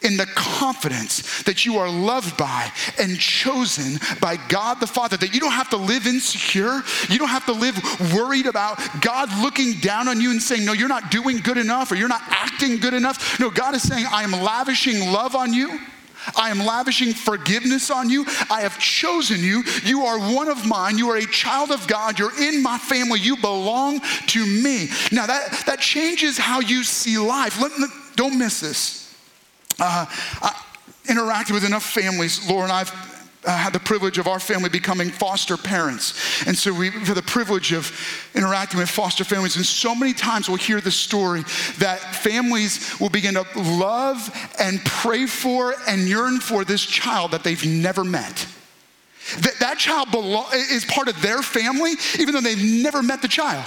in 0.05 0.17
the 0.17 0.27
confidence 0.35 1.43
that 1.43 1.65
you 1.65 1.79
are 1.79 1.91
loved 1.91 2.37
by 2.37 2.71
and 2.99 3.19
chosen 3.19 3.99
by 4.21 4.37
God 4.49 4.81
the 4.81 4.87
Father, 4.87 5.17
that 5.17 5.35
you 5.35 5.41
don't 5.41 5.53
have 5.53 5.71
to 5.71 5.77
live 5.77 6.07
insecure. 6.07 6.83
You 7.09 7.19
don't 7.19 7.29
have 7.29 7.47
to 7.47 7.53
live 7.53 7.81
worried 8.15 8.47
about 8.47 8.81
God 9.01 9.29
looking 9.41 9.75
down 9.81 10.09
on 10.09 10.21
you 10.21 10.31
and 10.31 10.43
saying, 10.43 10.65
No, 10.65 10.73
you're 10.73 10.88
not 10.88 11.11
doing 11.11 11.38
good 11.38 11.59
enough 11.59 11.93
or 11.93 11.97
you're 11.97 12.09
not 12.09 12.23
acting 12.29 12.79
good 12.79 12.95
enough. 12.95 13.38
No, 13.41 13.51
God 13.51 13.75
is 13.75 13.83
saying, 13.83 14.07
I 14.11 14.23
am 14.23 14.33
lavishing 14.33 15.12
love 15.12 15.35
on 15.35 15.53
you. 15.53 15.79
I 16.37 16.51
am 16.51 16.59
lavishing 16.59 17.15
forgiveness 17.15 17.91
on 17.91 18.09
you. 18.09 18.25
I 18.49 18.61
have 18.61 18.79
chosen 18.79 19.41
you. 19.41 19.65
You 19.85 20.05
are 20.05 20.19
one 20.19 20.49
of 20.49 20.67
mine. 20.67 20.99
You 20.99 21.11
are 21.11 21.17
a 21.17 21.27
child 21.27 21.73
of 21.73 21.87
God. 21.88 22.19
You're 22.19 22.38
in 22.41 22.62
my 22.62 22.79
family. 22.79 23.19
You 23.19 23.37
belong 23.37 24.01
to 24.29 24.47
me. 24.47 24.88
Now, 25.11 25.27
that, 25.27 25.65
that 25.67 25.81
changes 25.81 26.38
how 26.38 26.61
you 26.61 26.85
see 26.85 27.19
life. 27.19 27.61
Let, 27.61 27.77
let, 27.79 27.91
don't 28.15 28.38
miss 28.38 28.61
this 28.61 29.02
uh, 29.81 30.07
I 30.43 30.63
interacted 31.05 31.53
with 31.53 31.65
enough 31.65 31.85
families. 31.85 32.49
Laura 32.49 32.65
and 32.65 32.73
I've 32.73 32.93
uh, 33.45 33.57
had 33.57 33.73
the 33.73 33.81
privilege 33.81 34.19
of 34.19 34.29
our 34.29 34.39
family 34.39 34.69
becoming 34.69 35.11
foster 35.11 35.57
parents. 35.57 36.47
And 36.47 36.57
so 36.57 36.73
we've 36.73 36.93
had 36.93 37.17
the 37.17 37.23
privilege 37.23 37.73
of 37.73 37.91
interacting 38.35 38.79
with 38.79 38.89
foster 38.89 39.25
families. 39.25 39.57
And 39.57 39.67
so 39.67 39.95
many 39.95 40.13
times 40.13 40.49
we'll 40.49 40.59
hear 40.59 40.81
the 40.81 40.91
story 40.91 41.43
that 41.79 41.99
families 42.15 43.01
will 43.01 43.11
begin 43.11 43.35
to 43.35 43.45
love 43.57 44.31
and 44.59 44.85
pray 44.85 45.27
for 45.27 45.75
and 45.89 46.03
yearn 46.03 46.39
for 46.39 46.65
this 46.65 46.83
child 46.83 47.33
that 47.33 47.43
they've 47.43 47.67
never 47.67 48.05
met. 48.05 48.47
That, 49.41 49.55
that 49.61 49.79
child 49.79 50.09
belo- 50.09 50.53
is 50.55 50.85
part 50.85 51.09
of 51.09 51.21
their 51.23 51.43
family, 51.43 51.95
even 52.19 52.35
though 52.35 52.41
they've 52.41 52.83
never 52.83 53.03
met 53.03 53.23
the 53.23 53.29
child. 53.29 53.65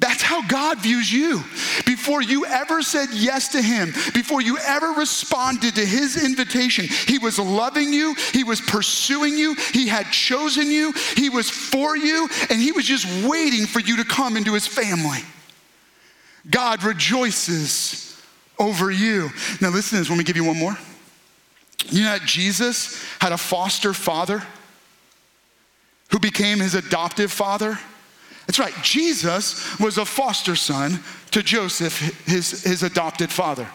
That's 0.00 0.22
how 0.22 0.40
God 0.48 0.80
views 0.80 1.12
you. 1.12 1.44
Before 1.84 2.22
you 2.22 2.46
ever 2.46 2.80
said 2.80 3.10
yes 3.12 3.48
to 3.48 3.60
Him, 3.60 3.92
before 4.14 4.40
you 4.40 4.56
ever 4.58 4.92
responded 4.92 5.74
to 5.74 5.84
His 5.84 6.24
invitation, 6.24 6.86
He 7.06 7.18
was 7.18 7.38
loving 7.38 7.92
you, 7.92 8.14
He 8.32 8.42
was 8.42 8.62
pursuing 8.62 9.36
you, 9.36 9.54
He 9.72 9.86
had 9.86 10.10
chosen 10.10 10.70
you, 10.70 10.92
He 11.16 11.28
was 11.28 11.50
for 11.50 11.96
you, 11.96 12.28
and 12.48 12.60
He 12.60 12.72
was 12.72 12.86
just 12.86 13.06
waiting 13.28 13.66
for 13.66 13.80
you 13.80 13.98
to 13.98 14.04
come 14.04 14.38
into 14.38 14.54
His 14.54 14.66
family. 14.66 15.20
God 16.48 16.82
rejoices 16.82 18.18
over 18.58 18.90
you. 18.90 19.28
Now, 19.60 19.68
listen 19.68 19.96
to 19.96 20.02
this. 20.02 20.10
Let 20.10 20.18
me 20.18 20.24
give 20.24 20.36
you 20.36 20.44
one 20.44 20.58
more. 20.58 20.76
You 21.90 22.04
know 22.04 22.12
that 22.18 22.26
Jesus 22.26 23.04
had 23.20 23.32
a 23.32 23.38
foster 23.38 23.92
father 23.92 24.42
who 26.10 26.18
became 26.18 26.58
his 26.60 26.74
adoptive 26.74 27.30
father? 27.30 27.78
That's 28.46 28.58
right, 28.58 28.74
Jesus 28.82 29.78
was 29.78 29.98
a 29.98 30.04
foster 30.04 30.56
son 30.56 31.00
to 31.30 31.42
Joseph, 31.42 31.98
his, 32.26 32.62
his 32.64 32.82
adopted 32.82 33.30
father. 33.30 33.68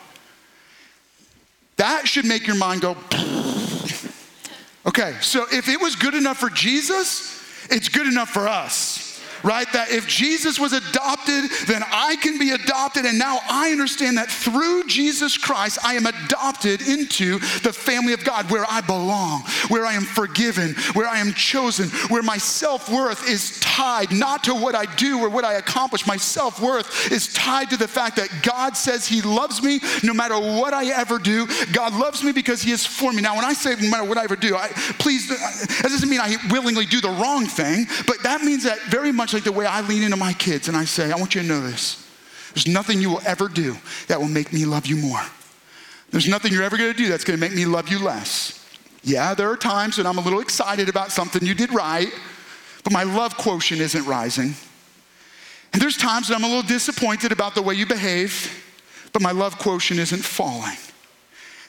That 1.77 2.07
should 2.07 2.25
make 2.25 2.47
your 2.47 2.55
mind 2.57 2.81
go, 2.81 2.91
okay, 4.85 5.15
so 5.21 5.45
if 5.51 5.69
it 5.69 5.79
was 5.79 5.95
good 5.95 6.13
enough 6.13 6.37
for 6.37 6.49
Jesus, 6.49 7.41
it's 7.69 7.89
good 7.89 8.07
enough 8.07 8.29
for 8.29 8.47
us 8.47 9.04
right? 9.45 9.71
That 9.73 9.91
if 9.91 10.07
Jesus 10.07 10.59
was 10.59 10.73
adopted, 10.73 11.51
then 11.67 11.83
I 11.85 12.15
can 12.17 12.39
be 12.39 12.49
adopted. 12.49 13.05
And 13.05 13.19
now 13.19 13.39
I 13.47 13.71
understand 13.71 14.17
that 14.17 14.29
through 14.29 14.85
Jesus 14.87 15.37
Christ, 15.37 15.77
I 15.85 15.93
am 15.93 16.07
adopted 16.07 16.81
into 16.81 17.37
the 17.59 17.71
family 17.71 18.13
of 18.13 18.23
God 18.23 18.49
where 18.49 18.65
I 18.67 18.81
belong, 18.81 19.41
where 19.67 19.85
I 19.85 19.93
am 19.93 20.01
forgiven, 20.01 20.73
where 20.93 21.07
I 21.07 21.19
am 21.19 21.31
chosen, 21.33 21.89
where 22.09 22.23
my 22.23 22.37
self 22.37 22.91
worth 22.91 23.29
is 23.29 23.59
tied 23.59 24.11
not 24.11 24.43
to 24.45 24.55
what 24.55 24.73
I 24.73 24.85
do 24.95 25.19
or 25.19 25.29
what 25.29 25.45
I 25.45 25.53
accomplish. 25.53 26.07
My 26.07 26.17
self 26.17 26.59
worth 26.59 27.11
is 27.11 27.31
tied 27.33 27.69
to 27.69 27.77
the 27.77 27.87
fact 27.87 28.15
that 28.15 28.29
God 28.41 28.75
says 28.75 29.07
He 29.07 29.21
loves 29.21 29.61
me 29.61 29.79
no 30.01 30.13
matter 30.13 30.39
what 30.39 30.73
I 30.73 30.87
ever 30.87 31.19
do. 31.19 31.47
God 31.71 31.93
loves 31.93 32.23
me 32.23 32.31
because 32.31 32.63
He 32.63 32.71
is 32.71 32.83
for 32.83 33.13
me. 33.13 33.21
Now, 33.21 33.35
when 33.35 33.45
I 33.45 33.53
say 33.53 33.75
no 33.79 33.91
matter 33.91 34.05
what 34.05 34.17
I 34.17 34.23
ever 34.23 34.35
do, 34.35 34.55
I, 34.55 34.69
please, 34.97 35.27
that 35.27 35.83
doesn't 35.83 36.09
mean 36.09 36.19
I 36.19 36.37
willingly 36.49 36.87
do 36.87 36.99
the 36.99 37.09
wrong 37.09 37.45
thing, 37.45 37.85
but 38.07 38.23
that 38.23 38.41
means 38.41 38.63
that 38.63 38.79
very 38.89 39.11
much 39.11 39.34
like 39.35 39.43
the 39.43 39.51
way 39.51 39.65
I 39.65 39.81
lean 39.81 40.03
into 40.03 40.17
my 40.17 40.33
kids 40.33 40.67
and 40.67 40.75
I 40.75 40.85
say, 40.85 41.11
I 41.11 41.15
want 41.15 41.35
you 41.35 41.41
to 41.41 41.47
know 41.47 41.61
this. 41.61 42.01
There's 42.53 42.67
nothing 42.67 43.01
you 43.01 43.09
will 43.09 43.21
ever 43.25 43.47
do 43.47 43.75
that 44.07 44.19
will 44.19 44.29
make 44.29 44.51
me 44.51 44.65
love 44.65 44.87
you 44.87 44.95
more. 44.95 45.21
There's 46.09 46.27
nothing 46.27 46.53
you're 46.53 46.63
ever 46.63 46.77
to 46.77 46.93
do 46.93 47.09
that's 47.09 47.25
to 47.25 47.37
make 47.37 47.53
me 47.53 47.65
love 47.65 47.89
you 47.89 47.99
less. 47.99 48.65
Yeah, 49.03 49.33
there 49.33 49.51
are 49.51 49.57
times 49.57 49.97
when 49.97 50.07
I'm 50.07 50.17
a 50.17 50.21
little 50.21 50.39
excited 50.39 50.89
about 50.89 51.11
something 51.11 51.45
you 51.45 51.53
did 51.53 51.73
right, 51.73 52.11
but 52.83 52.93
my 52.93 53.03
love 53.03 53.37
quotient 53.37 53.81
isn't 53.81 54.05
rising. 54.05 54.55
And 55.73 55.81
there's 55.81 55.97
times 55.97 56.29
that 56.29 56.35
I'm 56.35 56.43
a 56.43 56.47
little 56.47 56.63
disappointed 56.63 57.31
about 57.31 57.53
the 57.53 57.61
way 57.61 57.75
you 57.75 57.85
behave, 57.85 58.63
but 59.11 59.21
my 59.21 59.31
love 59.31 59.59
quotient 59.59 59.99
isn't 59.99 60.23
falling. 60.23 60.77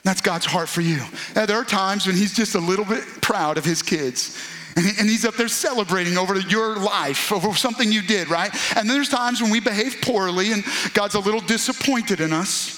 That's 0.05 0.21
God's 0.21 0.47
heart 0.47 0.69
for 0.69 0.83
you. 0.83 1.01
There 1.35 1.57
are 1.57 1.65
times 1.65 2.07
when 2.07 2.15
He's 2.15 2.33
just 2.33 2.55
a 2.55 2.61
little 2.61 2.85
bit 2.85 3.03
proud 3.21 3.59
of 3.59 3.65
His 3.65 3.83
kids. 3.83 4.41
And 4.77 5.09
he's 5.09 5.25
up 5.25 5.37
there 5.37 5.49
celebrating 5.49 6.19
over 6.19 6.39
your 6.39 6.77
life, 6.77 7.33
over 7.33 7.55
something 7.55 7.91
you 7.91 8.03
did, 8.03 8.29
right? 8.29 8.51
And 8.77 8.89
there's 8.91 9.09
times 9.09 9.41
when 9.41 9.51
we 9.51 9.59
behave 9.59 10.03
poorly 10.03 10.53
and 10.53 10.63
God's 10.93 11.15
a 11.15 11.21
little 11.21 11.41
disappointed 11.41 12.21
in 12.21 12.33
us. 12.33 12.77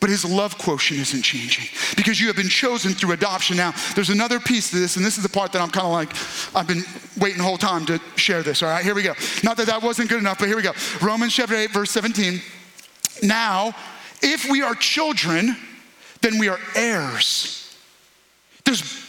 But 0.00 0.10
his 0.10 0.22
love 0.22 0.58
quotient 0.58 1.00
isn't 1.00 1.22
changing 1.22 1.64
because 1.96 2.20
you 2.20 2.26
have 2.26 2.36
been 2.36 2.50
chosen 2.50 2.92
through 2.92 3.12
adoption. 3.12 3.56
Now, 3.56 3.72
there's 3.94 4.10
another 4.10 4.38
piece 4.38 4.68
to 4.70 4.76
this, 4.76 4.96
and 4.96 5.06
this 5.06 5.16
is 5.16 5.22
the 5.22 5.30
part 5.30 5.52
that 5.52 5.62
I'm 5.62 5.70
kind 5.70 5.86
of 5.86 5.92
like, 5.92 6.14
I've 6.54 6.68
been 6.68 6.84
waiting 7.18 7.38
the 7.38 7.44
whole 7.44 7.56
time 7.56 7.86
to 7.86 7.98
share 8.16 8.42
this. 8.42 8.62
All 8.62 8.68
right, 8.68 8.84
here 8.84 8.94
we 8.94 9.02
go. 9.02 9.14
Not 9.42 9.56
that 9.56 9.66
that 9.66 9.82
wasn't 9.82 10.10
good 10.10 10.18
enough, 10.18 10.38
but 10.38 10.48
here 10.48 10.56
we 10.56 10.62
go. 10.62 10.72
Romans 11.00 11.32
chapter 11.32 11.54
8, 11.54 11.70
verse 11.70 11.90
17. 11.92 12.38
Now, 13.22 13.74
if 14.20 14.50
we 14.50 14.60
are 14.60 14.74
children, 14.74 15.56
then 16.20 16.38
we 16.38 16.48
are 16.48 16.58
heirs. 16.74 17.74
There's, 18.66 19.03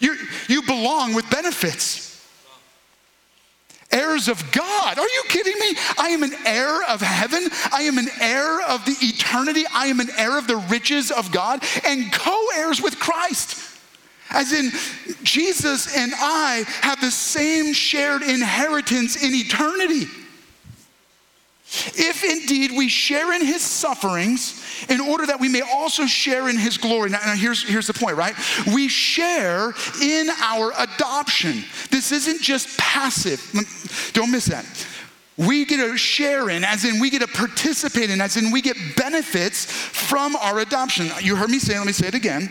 you, 0.00 0.16
you 0.48 0.62
belong 0.62 1.14
with 1.14 1.28
benefits. 1.30 2.08
Heirs 3.90 4.28
of 4.28 4.52
God. 4.52 4.98
Are 4.98 5.08
you 5.08 5.22
kidding 5.28 5.58
me? 5.58 5.74
I 5.98 6.10
am 6.10 6.22
an 6.22 6.34
heir 6.44 6.84
of 6.84 7.00
heaven. 7.00 7.48
I 7.72 7.82
am 7.82 7.96
an 7.96 8.08
heir 8.20 8.60
of 8.66 8.84
the 8.84 8.94
eternity. 9.00 9.64
I 9.72 9.86
am 9.86 10.00
an 10.00 10.10
heir 10.16 10.36
of 10.36 10.46
the 10.46 10.58
riches 10.68 11.10
of 11.10 11.32
God 11.32 11.64
and 11.86 12.12
co 12.12 12.38
heirs 12.56 12.82
with 12.82 12.98
Christ. 12.98 13.64
As 14.30 14.52
in, 14.52 14.70
Jesus 15.22 15.96
and 15.96 16.12
I 16.16 16.64
have 16.82 17.00
the 17.00 17.10
same 17.10 17.72
shared 17.72 18.22
inheritance 18.22 19.22
in 19.22 19.34
eternity. 19.34 20.06
If 21.70 22.24
indeed 22.24 22.70
we 22.72 22.88
share 22.88 23.34
in 23.34 23.44
his 23.44 23.60
sufferings, 23.60 24.64
in 24.88 25.00
order 25.00 25.26
that 25.26 25.38
we 25.38 25.48
may 25.48 25.60
also 25.60 26.06
share 26.06 26.48
in 26.48 26.56
his 26.56 26.78
glory. 26.78 27.10
Now, 27.10 27.20
now, 27.26 27.34
here's, 27.34 27.62
here's 27.62 27.86
the 27.86 27.92
point, 27.92 28.16
right? 28.16 28.34
We 28.72 28.88
share 28.88 29.74
in 30.02 30.28
our 30.40 30.72
adoption. 30.78 31.64
This 31.90 32.10
isn't 32.12 32.40
just 32.40 32.78
passive. 32.78 33.42
Don't 34.14 34.30
miss 34.30 34.46
that. 34.46 34.64
We 35.36 35.66
get 35.66 35.76
to 35.76 35.96
share 35.96 36.50
in, 36.50 36.64
as 36.64 36.84
in 36.84 37.00
we 37.00 37.10
get 37.10 37.20
to 37.20 37.28
participate 37.28 38.10
in, 38.10 38.20
as 38.20 38.36
in 38.36 38.50
we 38.50 38.62
get 38.62 38.76
benefits 38.96 39.66
from 39.66 40.36
our 40.36 40.60
adoption. 40.60 41.10
You 41.20 41.36
heard 41.36 41.50
me 41.50 41.58
say, 41.58 41.76
let 41.76 41.86
me 41.86 41.92
say 41.92 42.08
it 42.08 42.14
again 42.14 42.50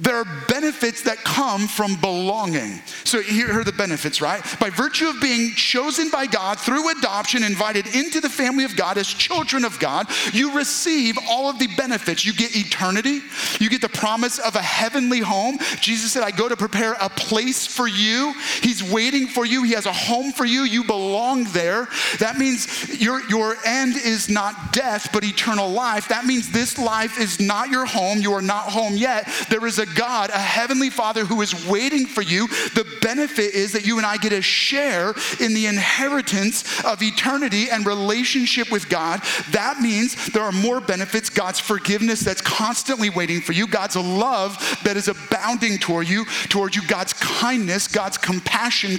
there 0.00 0.16
are 0.16 0.26
benefits 0.48 1.02
that 1.02 1.18
come 1.18 1.68
from 1.68 1.96
belonging. 1.96 2.80
So 3.04 3.20
here 3.20 3.60
are 3.60 3.64
the 3.64 3.72
benefits, 3.72 4.20
right? 4.20 4.42
By 4.58 4.70
virtue 4.70 5.08
of 5.08 5.20
being 5.20 5.52
chosen 5.54 6.10
by 6.10 6.26
God 6.26 6.58
through 6.58 6.90
adoption, 6.98 7.44
invited 7.44 7.86
into 7.94 8.20
the 8.20 8.28
family 8.28 8.64
of 8.64 8.76
God 8.76 8.96
as 8.96 9.06
children 9.08 9.64
of 9.64 9.78
God, 9.78 10.06
you 10.32 10.56
receive 10.56 11.18
all 11.28 11.50
of 11.50 11.58
the 11.58 11.68
benefits. 11.76 12.24
You 12.24 12.32
get 12.32 12.56
eternity, 12.56 13.20
you 13.58 13.68
get 13.68 13.82
the 13.82 13.88
promise 13.90 14.38
of 14.38 14.56
a 14.56 14.62
heavenly 14.62 15.20
home. 15.20 15.58
Jesus 15.80 16.12
said, 16.12 16.22
I 16.22 16.30
go 16.30 16.48
to 16.48 16.56
prepare 16.56 16.94
a 16.94 17.10
place 17.10 17.66
for 17.66 17.86
you. 17.86 18.34
He's 18.62 18.82
waiting 18.82 19.26
for 19.26 19.44
you, 19.44 19.64
He 19.64 19.72
has 19.72 19.86
a 19.86 19.92
home 19.92 20.32
for 20.32 20.46
you. 20.46 20.62
You 20.62 20.84
belong 20.84 21.44
there. 21.52 21.88
That 22.18 22.38
means 22.38 23.00
your, 23.00 23.20
your 23.28 23.56
end 23.66 23.96
is 23.96 24.28
not 24.28 24.72
death, 24.72 25.10
but 25.12 25.24
eternal 25.24 25.68
life. 25.68 26.08
That 26.08 26.24
means 26.24 26.50
this 26.50 26.78
life 26.78 27.20
is 27.20 27.38
not 27.38 27.68
your 27.68 27.84
home. 27.84 28.18
You 28.18 28.32
are 28.32 28.42
not 28.42 28.64
home 28.64 28.94
yet. 28.94 29.28
There 29.50 29.66
is 29.66 29.78
a 29.78 29.89
God, 29.94 30.30
a 30.30 30.38
heavenly 30.38 30.90
Father 30.90 31.24
who 31.24 31.42
is 31.42 31.66
waiting 31.66 32.06
for 32.06 32.22
you. 32.22 32.46
The 32.48 32.86
benefit 33.00 33.54
is 33.54 33.72
that 33.72 33.86
you 33.86 33.98
and 33.98 34.06
I 34.06 34.16
get 34.16 34.32
a 34.32 34.42
share 34.42 35.14
in 35.40 35.54
the 35.54 35.66
inheritance 35.66 36.84
of 36.84 37.02
eternity 37.02 37.70
and 37.70 37.86
relationship 37.86 38.70
with 38.70 38.88
God. 38.88 39.22
That 39.50 39.80
means 39.80 40.26
there 40.32 40.42
are 40.42 40.52
more 40.52 40.80
benefits 40.80 41.30
God's 41.30 41.60
forgiveness 41.60 42.20
that's 42.20 42.40
constantly 42.40 43.10
waiting 43.10 43.40
for 43.40 43.52
you, 43.52 43.66
God's 43.66 43.96
love 43.96 44.56
that 44.84 44.96
is 44.96 45.08
abounding 45.08 45.78
toward 45.78 46.08
you, 46.08 46.24
toward 46.48 46.74
you, 46.74 46.86
God's 46.86 47.12
kindness, 47.12 47.88
God's 47.88 48.18
compassion, 48.18 48.98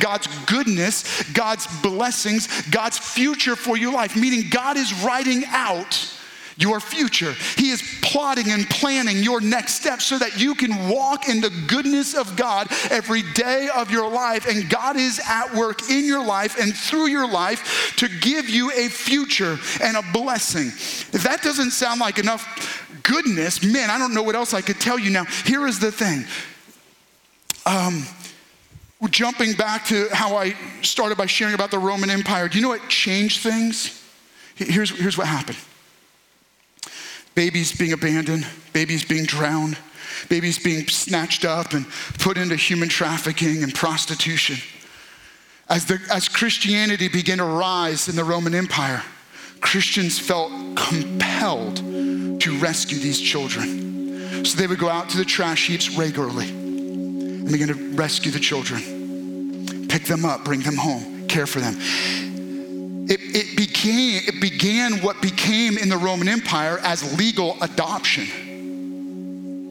God's 0.00 0.28
goodness, 0.46 1.22
God's 1.32 1.66
blessings, 1.82 2.48
God's 2.70 2.98
future 2.98 3.56
for 3.56 3.76
your 3.76 3.92
life, 3.92 4.16
meaning 4.16 4.48
God 4.50 4.76
is 4.76 4.92
writing 5.02 5.44
out 5.48 6.18
your 6.56 6.80
future. 6.80 7.34
He 7.56 7.70
is 7.70 7.82
plotting 8.02 8.50
and 8.50 8.68
planning 8.68 9.18
your 9.18 9.40
next 9.40 9.74
steps 9.74 10.04
so 10.04 10.18
that 10.18 10.40
you 10.40 10.54
can 10.54 10.88
walk 10.88 11.28
in 11.28 11.40
the 11.40 11.50
goodness 11.66 12.14
of 12.14 12.36
God 12.36 12.68
every 12.90 13.22
day 13.34 13.68
of 13.74 13.90
your 13.90 14.10
life. 14.10 14.46
And 14.48 14.68
God 14.68 14.96
is 14.96 15.20
at 15.26 15.54
work 15.54 15.90
in 15.90 16.04
your 16.04 16.24
life 16.24 16.58
and 16.60 16.74
through 16.74 17.08
your 17.08 17.28
life 17.28 17.94
to 17.96 18.08
give 18.20 18.48
you 18.48 18.70
a 18.72 18.88
future 18.88 19.58
and 19.82 19.96
a 19.96 20.02
blessing. 20.12 20.66
If 20.66 21.22
that 21.24 21.42
doesn't 21.42 21.70
sound 21.70 22.00
like 22.00 22.18
enough 22.18 22.88
goodness, 23.02 23.64
man, 23.64 23.90
I 23.90 23.98
don't 23.98 24.14
know 24.14 24.22
what 24.22 24.34
else 24.34 24.54
I 24.54 24.60
could 24.60 24.80
tell 24.80 24.98
you 24.98 25.10
now. 25.10 25.24
Here 25.44 25.66
is 25.66 25.78
the 25.78 25.92
thing. 25.92 26.24
Um, 27.64 28.04
jumping 29.10 29.54
back 29.54 29.84
to 29.86 30.08
how 30.12 30.36
I 30.36 30.54
started 30.82 31.18
by 31.18 31.26
sharing 31.26 31.54
about 31.54 31.70
the 31.70 31.78
Roman 31.78 32.10
Empire, 32.10 32.48
do 32.48 32.58
you 32.58 32.62
know 32.62 32.68
what 32.68 32.88
changed 32.88 33.42
things? 33.42 34.02
Here's, 34.54 34.90
here's 34.90 35.18
what 35.18 35.26
happened 35.26 35.58
babies 37.34 37.76
being 37.76 37.92
abandoned, 37.92 38.46
babies 38.72 39.04
being 39.04 39.24
drowned, 39.24 39.76
babies 40.28 40.58
being 40.58 40.86
snatched 40.88 41.44
up 41.44 41.72
and 41.72 41.86
put 42.18 42.36
into 42.36 42.56
human 42.56 42.88
trafficking 42.88 43.62
and 43.62 43.74
prostitution. 43.74 44.56
As, 45.68 45.86
the, 45.86 46.00
as 46.12 46.28
Christianity 46.28 47.08
began 47.08 47.38
to 47.38 47.44
rise 47.44 48.08
in 48.08 48.16
the 48.16 48.24
Roman 48.24 48.54
Empire, 48.54 49.02
Christians 49.60 50.18
felt 50.18 50.50
compelled 50.76 51.76
to 51.76 52.58
rescue 52.58 52.98
these 52.98 53.20
children. 53.20 54.44
So 54.44 54.58
they 54.58 54.66
would 54.66 54.78
go 54.78 54.88
out 54.88 55.08
to 55.10 55.16
the 55.16 55.24
trash 55.24 55.68
heaps 55.68 55.96
regularly 55.96 56.48
and 56.48 57.50
begin 57.50 57.68
to 57.68 57.94
rescue 57.94 58.32
the 58.32 58.40
children, 58.40 59.86
pick 59.88 60.04
them 60.04 60.24
up, 60.24 60.44
bring 60.44 60.60
them 60.60 60.76
home, 60.76 61.26
care 61.28 61.46
for 61.46 61.60
them 61.60 61.76
it, 63.08 63.20
it, 63.34 63.56
became, 63.82 64.22
it 64.26 64.40
began 64.40 65.02
what 65.02 65.20
became 65.20 65.76
in 65.76 65.88
the 65.88 65.96
Roman 65.96 66.28
Empire 66.28 66.78
as 66.82 67.18
legal 67.18 67.56
adoption. 67.62 68.28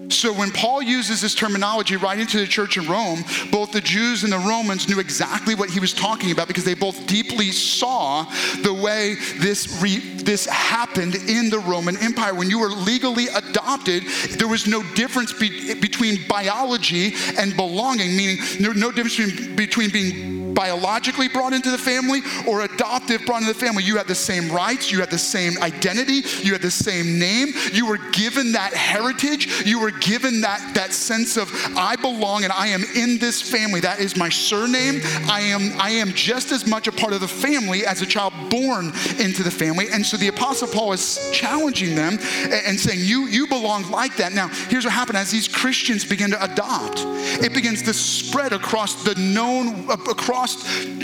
So 0.10 0.34
when 0.34 0.52
Paul 0.52 0.82
uses 0.82 1.21
this 1.21 1.34
terminology 1.34 1.95
right 1.95 2.19
into 2.19 2.38
the 2.38 2.45
church 2.45 2.76
in 2.76 2.86
Rome, 2.86 3.24
both 3.50 3.71
the 3.71 3.80
Jews 3.80 4.24
and 4.24 4.34
the 4.34 4.39
Romans 4.39 4.89
knew 4.89 5.00
exactly 5.00 5.56
what 5.56 5.69
he 5.69 5.80
was 5.80 5.93
talking 5.93 6.32
about 6.32 6.50
because 6.50 6.65
they 6.65 6.74
both 6.74 7.08
deeply 7.08 7.52
saw 7.52 8.26
the 8.62 8.74
way 8.74 9.15
this, 9.39 9.82
re, 9.82 10.00
this 10.00 10.45
happened 10.47 11.15
in 11.15 11.50
the 11.50 11.60
Roman 11.60 11.95
Empire. 11.97 12.36
When 12.36 12.50
you 12.50 12.60
were 12.60 12.69
legally 12.69 13.28
adopted, 13.30 14.04
there 14.32 14.50
was 14.50 14.67
no 14.67 14.84
difference 14.95 15.32
be, 15.32 15.76
between 15.76 16.28
biology 16.28 17.13
and 17.38 17.56
belonging, 17.56 18.17
meaning 18.17 18.38
no, 18.60 18.74
no 18.74 18.91
difference 18.91 19.15
between, 19.15 19.56
between 19.56 19.89
being 19.91 20.40
biologically 20.53 21.27
brought 21.27 21.53
into 21.53 21.71
the 21.71 21.77
family 21.77 22.21
or 22.47 22.61
adoptive 22.61 23.25
brought 23.25 23.41
into 23.41 23.53
the 23.53 23.59
family. 23.59 23.83
You 23.83 23.97
had 23.97 24.07
the 24.07 24.15
same 24.15 24.51
rights, 24.51 24.91
you 24.91 24.99
had 24.99 25.09
the 25.09 25.17
same 25.17 25.61
identity, 25.61 26.21
you 26.43 26.53
had 26.53 26.61
the 26.61 26.71
same 26.71 27.19
name. 27.19 27.49
You 27.73 27.85
were 27.87 27.99
given 28.11 28.51
that 28.53 28.73
heritage, 28.73 29.65
you 29.65 29.79
were 29.79 29.91
given 29.91 30.41
that, 30.41 30.73
that 30.75 30.93
sense 30.93 31.37
of 31.37 31.51
I 31.77 31.95
belong 31.95 32.43
and 32.43 32.53
I 32.53 32.67
am 32.67 32.83
in 32.95 33.17
this 33.17 33.41
family. 33.41 33.79
That 33.79 33.99
is 33.99 34.17
my 34.17 34.29
surname. 34.29 35.01
I 35.29 35.41
am, 35.41 35.79
I 35.79 35.91
am 35.91 36.11
just 36.13 36.51
as 36.51 36.67
much 36.67 36.87
a 36.87 36.91
part 36.91 37.13
of 37.13 37.21
the 37.21 37.27
family 37.27 37.85
as 37.85 38.01
a 38.01 38.05
child 38.05 38.33
born 38.49 38.87
into 39.19 39.43
the 39.43 39.51
family. 39.51 39.87
And 39.91 40.05
so 40.05 40.17
the 40.17 40.27
Apostle 40.27 40.67
Paul 40.67 40.93
is 40.93 41.29
challenging 41.33 41.95
them 41.95 42.17
and 42.49 42.79
saying, 42.79 42.99
You, 43.01 43.27
you 43.27 43.47
belong 43.47 43.89
like 43.89 44.17
that. 44.17 44.33
Now, 44.33 44.47
here's 44.69 44.85
what 44.85 44.93
happened 44.93 45.17
as 45.17 45.31
these 45.31 45.47
Christians 45.47 46.05
begin 46.05 46.31
to 46.31 46.43
adopt, 46.43 47.03
it 47.43 47.53
begins 47.53 47.81
to 47.83 47.93
spread 47.93 48.53
across 48.53 49.03
the 49.03 49.15
known, 49.15 49.89
across 49.89 50.40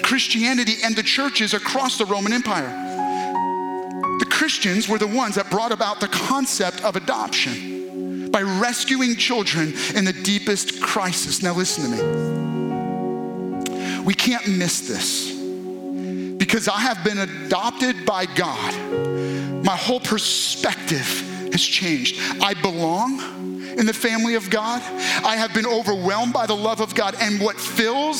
Christianity 0.02 0.76
and 0.84 0.95
the 0.95 1.04
churches 1.04 1.54
across 1.54 1.97
the 1.97 2.06
Roman 2.06 2.34
Empire. 2.34 2.69
The 4.19 4.26
Christians 4.30 4.88
were 4.89 4.97
the 4.97 5.08
ones 5.08 5.36
that 5.36 5.50
brought 5.50 5.71
about 5.71 6.00
the 6.00 6.08
concept 6.08 6.84
of 6.84 6.95
adoption 6.95 8.30
by 8.32 8.41
rescuing 8.41 9.15
children 9.15 9.73
in 9.95 10.06
the 10.06 10.13
deepest 10.13 10.82
crisis. 10.82 11.41
Now, 11.41 11.54
listen 11.54 11.84
to 11.84 11.89
me. 11.97 12.02
We 14.04 14.13
can't 14.13 14.47
miss 14.47 14.88
this 14.88 15.32
because 16.38 16.67
I 16.67 16.80
have 16.80 17.04
been 17.04 17.17
adopted 17.17 18.06
by 18.06 18.26
God. 18.26 18.73
My 19.65 19.76
whole 19.76 20.00
perspective 20.00 21.08
has 21.52 21.62
changed. 21.62 22.19
I 22.41 22.54
belong 22.54 23.19
in 23.78 23.86
the 23.86 23.93
family 23.93 24.36
of 24.36 24.50
God. 24.50 24.82
I 25.23 25.36
have 25.36 25.54
been 25.54 25.65
overwhelmed 25.65 26.34
by 26.34 26.45
the 26.45 26.56
love 26.56 26.82
of 26.82 26.95
God, 26.95 27.15
and 27.19 27.39
what 27.39 27.60
fills 27.60 28.19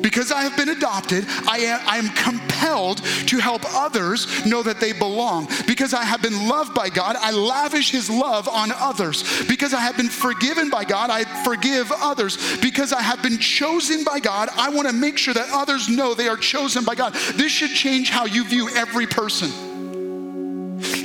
Because 0.00 0.30
I 0.32 0.42
have 0.42 0.56
been 0.56 0.68
adopted, 0.68 1.24
I 1.48 1.58
am, 1.58 1.80
I 1.86 1.96
am, 1.98 2.08
compelled 2.10 2.98
to 2.98 3.38
help 3.38 3.62
others 3.74 4.44
know 4.46 4.62
that 4.62 4.80
they 4.80 4.92
belong. 4.92 5.48
Because 5.66 5.94
I 5.94 6.04
have 6.04 6.22
been 6.22 6.48
loved 6.48 6.74
by 6.74 6.88
God, 6.88 7.16
I 7.18 7.30
lavish 7.30 7.90
His 7.90 8.08
love 8.08 8.48
on 8.48 8.70
others. 8.72 9.24
Because 9.46 9.74
I 9.74 9.80
have 9.80 9.96
been 9.96 10.08
forgiven 10.08 10.70
by 10.70 10.84
God, 10.84 11.10
I 11.10 11.24
forgive 11.44 11.90
others. 11.92 12.36
Because 12.60 12.92
I 12.92 13.02
have 13.02 13.22
been 13.22 13.38
chosen 13.38 14.04
by 14.04 14.20
God, 14.20 14.48
I 14.56 14.68
want 14.70 14.88
to 14.88 14.94
make 14.94 15.18
sure 15.18 15.34
that 15.34 15.48
others 15.52 15.88
know 15.88 16.14
they 16.14 16.28
are 16.28 16.36
chosen 16.36 16.84
by 16.84 16.94
God. 16.94 17.14
This 17.34 17.52
should 17.52 17.70
change 17.70 18.10
how 18.10 18.26
you 18.26 18.44
view 18.44 18.68
every 18.70 19.06
person. 19.06 19.67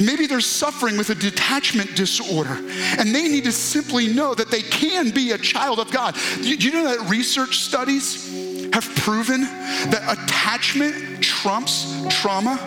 Maybe 0.02 0.28
they're 0.28 0.42
suffering 0.42 0.98
with 0.98 1.10
a 1.10 1.16
detachment 1.16 1.96
disorder 1.96 2.56
and 2.56 3.14
they 3.14 3.28
need 3.28 3.44
to 3.46 3.52
simply 3.52 4.08
know 4.08 4.34
that 4.36 4.50
they 4.50 4.62
can 4.62 5.12
be 5.12 5.32
a 5.32 5.38
child 5.38 5.80
of 5.80 5.92
God. 5.92 6.16
Do 6.42 6.54
you 6.56 6.72
know 6.72 6.96
that 6.96 7.10
research 7.10 7.60
studies 7.60 8.32
have 8.74 8.84
proven 8.98 9.42
that 9.42 10.18
attachment 10.24 11.24
trumps 11.24 12.06
trauma? 12.10 12.58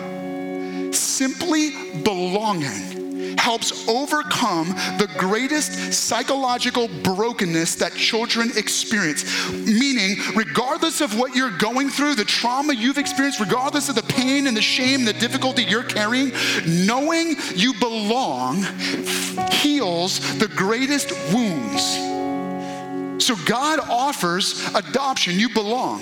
Simply 0.93 1.71
belonging 2.03 3.06
helps 3.37 3.87
overcome 3.87 4.69
the 4.97 5.09
greatest 5.17 5.93
psychological 5.93 6.87
brokenness 7.03 7.75
that 7.75 7.93
children 7.93 8.51
experience. 8.55 9.23
Meaning, 9.51 10.17
regardless 10.35 11.01
of 11.01 11.17
what 11.17 11.35
you're 11.35 11.57
going 11.57 11.89
through, 11.89 12.15
the 12.15 12.25
trauma 12.25 12.73
you've 12.73 12.97
experienced, 12.97 13.39
regardless 13.39 13.89
of 13.89 13.95
the 13.95 14.03
pain 14.03 14.47
and 14.47 14.57
the 14.57 14.61
shame, 14.61 15.05
the 15.05 15.13
difficulty 15.13 15.63
you're 15.63 15.83
carrying, 15.83 16.31
knowing 16.65 17.35
you 17.55 17.73
belong 17.79 18.63
heals 19.51 20.19
the 20.39 20.47
greatest 20.55 21.11
wounds. 21.33 21.83
So 23.23 23.35
God 23.45 23.79
offers 23.89 24.73
adoption, 24.73 25.39
you 25.39 25.49
belong. 25.49 26.01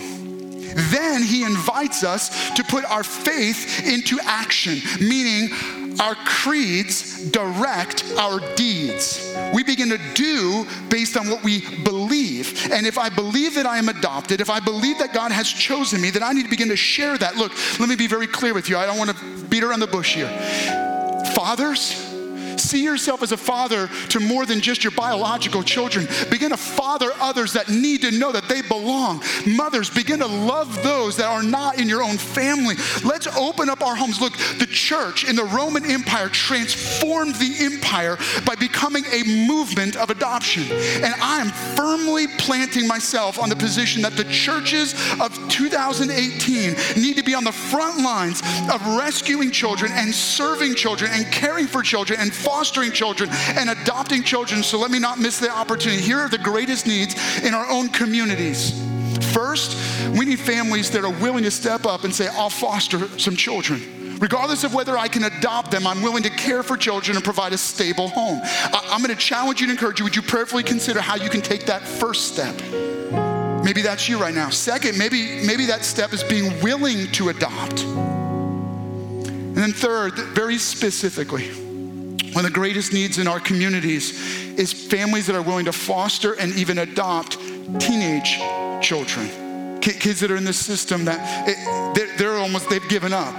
Then 0.76 1.24
he 1.24 1.44
invites 1.44 2.04
us 2.04 2.50
to 2.52 2.64
put 2.64 2.84
our 2.86 3.04
faith 3.04 3.88
into 3.88 4.20
action, 4.22 4.82
meaning 5.00 5.85
our 6.00 6.16
creeds 6.16 7.30
direct 7.32 8.04
our 8.18 8.40
deeds. 8.56 9.36
We 9.54 9.64
begin 9.64 9.90
to 9.90 10.00
do 10.14 10.66
based 10.90 11.18
on 11.18 11.30
what 11.30 11.44
we 11.44 11.62
believe. 11.84 12.70
And 12.72 12.86
if 12.86 12.98
I 12.98 13.10
believe 13.10 13.56
that 13.56 13.66
I 13.66 13.78
am 13.78 13.90
adopted, 13.90 14.42
if 14.42 14.50
I 14.50 14.60
believe 14.60 15.00
that 15.00 15.14
God 15.14 15.32
has 15.32 15.48
chosen 15.48 16.02
me, 16.02 16.10
then 16.10 16.24
I 16.24 16.34
need 16.34 16.44
to 16.44 16.50
begin 16.50 16.70
to 16.70 16.76
share 16.76 17.18
that. 17.18 17.38
Look, 17.38 17.52
let 17.80 17.90
me 17.90 17.96
be 17.96 18.08
very 18.08 18.28
clear 18.28 18.54
with 18.54 18.70
you. 18.70 18.78
I 18.78 18.86
don't 18.86 18.98
want 18.98 19.16
to 19.16 19.44
beat 19.46 19.64
around 19.64 19.80
the 19.80 19.88
bush 19.88 20.16
here. 20.16 20.30
Fathers, 21.34 22.05
See 22.76 22.84
yourself 22.84 23.24
as 23.24 23.32
a 23.32 23.38
father 23.38 23.88
to 24.10 24.20
more 24.20 24.46
than 24.46 24.60
just 24.60 24.84
your 24.84 24.92
biological 24.92 25.64
children. 25.64 26.10
Begin 26.30 26.50
to 26.50 26.58
father 26.58 27.10
others 27.22 27.54
that 27.54 27.70
need 27.70 28.02
to 28.02 28.12
know 28.12 28.34
that 28.34 28.50
they 28.50 28.62
belong. 28.64 29.24
Mothers, 29.48 29.90
begin 29.90 30.20
to 30.20 30.28
love 30.28 30.84
those 30.84 31.16
that 31.16 31.28
are 31.28 31.42
not 31.42 31.80
in 31.80 31.88
your 31.88 32.04
own 32.04 32.18
family. 32.18 32.76
Let's 33.06 33.28
open 33.38 33.70
up 33.70 33.82
our 33.82 33.96
homes. 33.96 34.20
Look, 34.20 34.36
the 34.60 34.68
church 34.70 35.24
in 35.24 35.38
the 35.38 35.46
Roman 35.46 35.90
Empire 35.90 36.28
transformed 36.28 37.36
the 37.36 37.56
empire 37.62 38.18
by 38.46 38.56
becoming 38.56 39.06
a 39.06 39.24
movement 39.48 39.96
of 39.96 40.10
adoption. 40.10 40.64
And 40.70 41.14
I 41.22 41.40
am 41.40 41.52
firmly 41.78 42.28
planting 42.38 42.90
myself 42.90 43.40
on 43.40 43.48
the 43.48 43.56
position 43.56 44.02
that 44.02 44.18
the 44.18 44.26
churches 44.26 44.96
of 45.22 45.34
2018 45.48 46.76
need 47.02 47.16
to 47.16 47.24
be 47.24 47.36
on 47.36 47.46
the 47.46 47.54
front 47.54 48.04
lines 48.04 48.42
of 48.70 48.86
rescuing 48.98 49.50
children 49.50 49.94
and 49.94 50.14
serving 50.14 50.76
children 50.76 51.10
and 51.14 51.32
caring 51.32 51.68
for 51.68 51.82
children 51.82 52.20
and 52.20 52.34
fostering 52.34 52.65
children 52.72 53.30
and 53.32 53.70
adopting 53.70 54.24
children. 54.24 54.64
So 54.64 54.78
let 54.80 54.92
me 54.92 55.00
not 55.00 55.20
miss 55.20 55.40
the 55.40 55.50
opportunity. 55.50 56.02
Here 56.02 56.20
are 56.20 56.30
the 56.30 56.38
greatest 56.38 56.88
needs 56.88 57.16
in 57.44 57.54
our 57.54 57.70
own 57.70 57.90
communities. 57.90 58.82
First, 59.34 59.78
we 60.18 60.26
need 60.26 60.40
families 60.40 60.92
that 60.92 61.04
are 61.04 61.12
willing 61.22 61.44
to 61.44 61.52
step 61.52 61.86
up 61.86 62.04
and 62.04 62.14
say, 62.14 62.28
I'll 62.28 62.50
foster 62.50 63.08
some 63.20 63.36
children. 63.36 63.82
Regardless 64.20 64.64
of 64.64 64.74
whether 64.74 64.98
I 64.98 65.08
can 65.08 65.26
adopt 65.26 65.72
them, 65.72 65.86
I'm 65.86 66.02
willing 66.02 66.24
to 66.24 66.30
care 66.30 66.64
for 66.64 66.78
children 66.78 67.18
and 67.18 67.24
provide 67.24 67.54
a 67.54 67.58
stable 67.58 68.08
home. 68.08 68.40
I- 68.44 68.90
am 68.92 69.02
going 69.02 69.14
to 69.14 69.22
challenge 69.22 69.60
you 69.60 69.66
and 69.66 69.72
encourage 69.72 70.00
you. 70.00 70.06
Would 70.06 70.16
you 70.16 70.22
prayerfully 70.22 70.64
consider 70.64 71.02
how 71.02 71.16
you 71.16 71.30
can 71.30 71.42
take 71.42 71.66
that 71.66 71.86
first 71.86 72.34
step? 72.34 72.56
Maybe 73.64 73.82
that's 73.82 74.08
you 74.08 74.18
right 74.18 74.34
now. 74.34 74.50
Second, 74.50 74.98
maybe, 74.98 75.46
maybe 75.46 75.66
that 75.66 75.84
step 75.84 76.14
is 76.14 76.24
being 76.24 76.62
willing 76.62 77.12
to 77.14 77.30
adopt. 77.30 77.84
And 77.84 79.58
then 79.58 79.74
third, 79.74 80.14
very 80.14 80.58
specifically, 80.58 81.50
one 82.36 82.44
of 82.44 82.52
the 82.52 82.60
greatest 82.60 82.92
needs 82.92 83.18
in 83.18 83.30
our 83.30 83.40
communities 83.40 84.12
is 84.60 84.74
families 84.74 85.26
that 85.28 85.38
are 85.38 85.42
willing 85.42 85.64
to 85.64 85.72
foster 85.72 86.34
and 86.34 86.54
even 86.56 86.80
adopt 86.80 87.40
teenage 87.80 88.40
children. 88.86 89.80
Kids 89.80 90.20
that 90.20 90.30
are 90.30 90.36
in 90.36 90.44
the 90.44 90.52
system 90.52 91.06
that 91.06 91.48
it, 91.48 92.18
they're 92.18 92.36
almost, 92.36 92.70
they've 92.70 92.90
given 92.90 93.14
up 93.14 93.38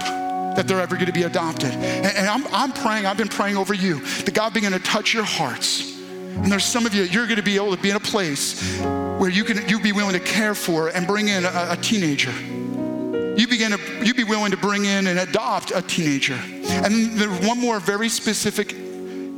that 0.55 0.67
they're 0.67 0.81
ever 0.81 0.95
going 0.95 1.05
to 1.05 1.11
be 1.11 1.23
adopted. 1.23 1.69
And, 1.73 2.27
I'm, 2.27 2.47
I'm 2.51 2.71
praying, 2.71 3.05
I've 3.05 3.17
been 3.17 3.27
praying 3.27 3.55
over 3.55 3.75
you, 3.75 3.99
that 3.99 4.33
God 4.33 4.55
begin 4.55 4.71
to 4.71 4.79
touch 4.79 5.13
your 5.13 5.25
hearts. 5.25 5.95
And 5.99 6.51
there's 6.51 6.65
some 6.65 6.87
of 6.87 6.95
you, 6.95 7.03
you're 7.03 7.25
going 7.25 7.37
to 7.37 7.43
be 7.43 7.55
able 7.55 7.75
to 7.75 7.81
be 7.81 7.91
in 7.91 7.97
a 7.97 7.99
place 7.99 8.81
where 8.81 9.29
you 9.29 9.43
can 9.43 9.69
you 9.69 9.79
be 9.79 9.91
willing 9.91 10.13
to 10.13 10.19
care 10.19 10.55
for 10.55 10.89
and 10.89 11.05
bring 11.05 11.27
in 11.27 11.45
a, 11.45 11.67
a 11.69 11.77
teenager. 11.79 12.31
You 12.31 13.47
begin 13.47 13.73
to 13.73 13.79
you 14.03 14.15
be 14.15 14.23
willing 14.23 14.49
to 14.49 14.57
bring 14.57 14.85
in 14.85 15.05
and 15.05 15.19
adopt 15.19 15.71
a 15.75 15.83
teenager. 15.83 16.33
And 16.33 17.11
there's 17.11 17.47
one 17.47 17.59
more 17.59 17.79
very 17.79 18.09
specific 18.09 18.86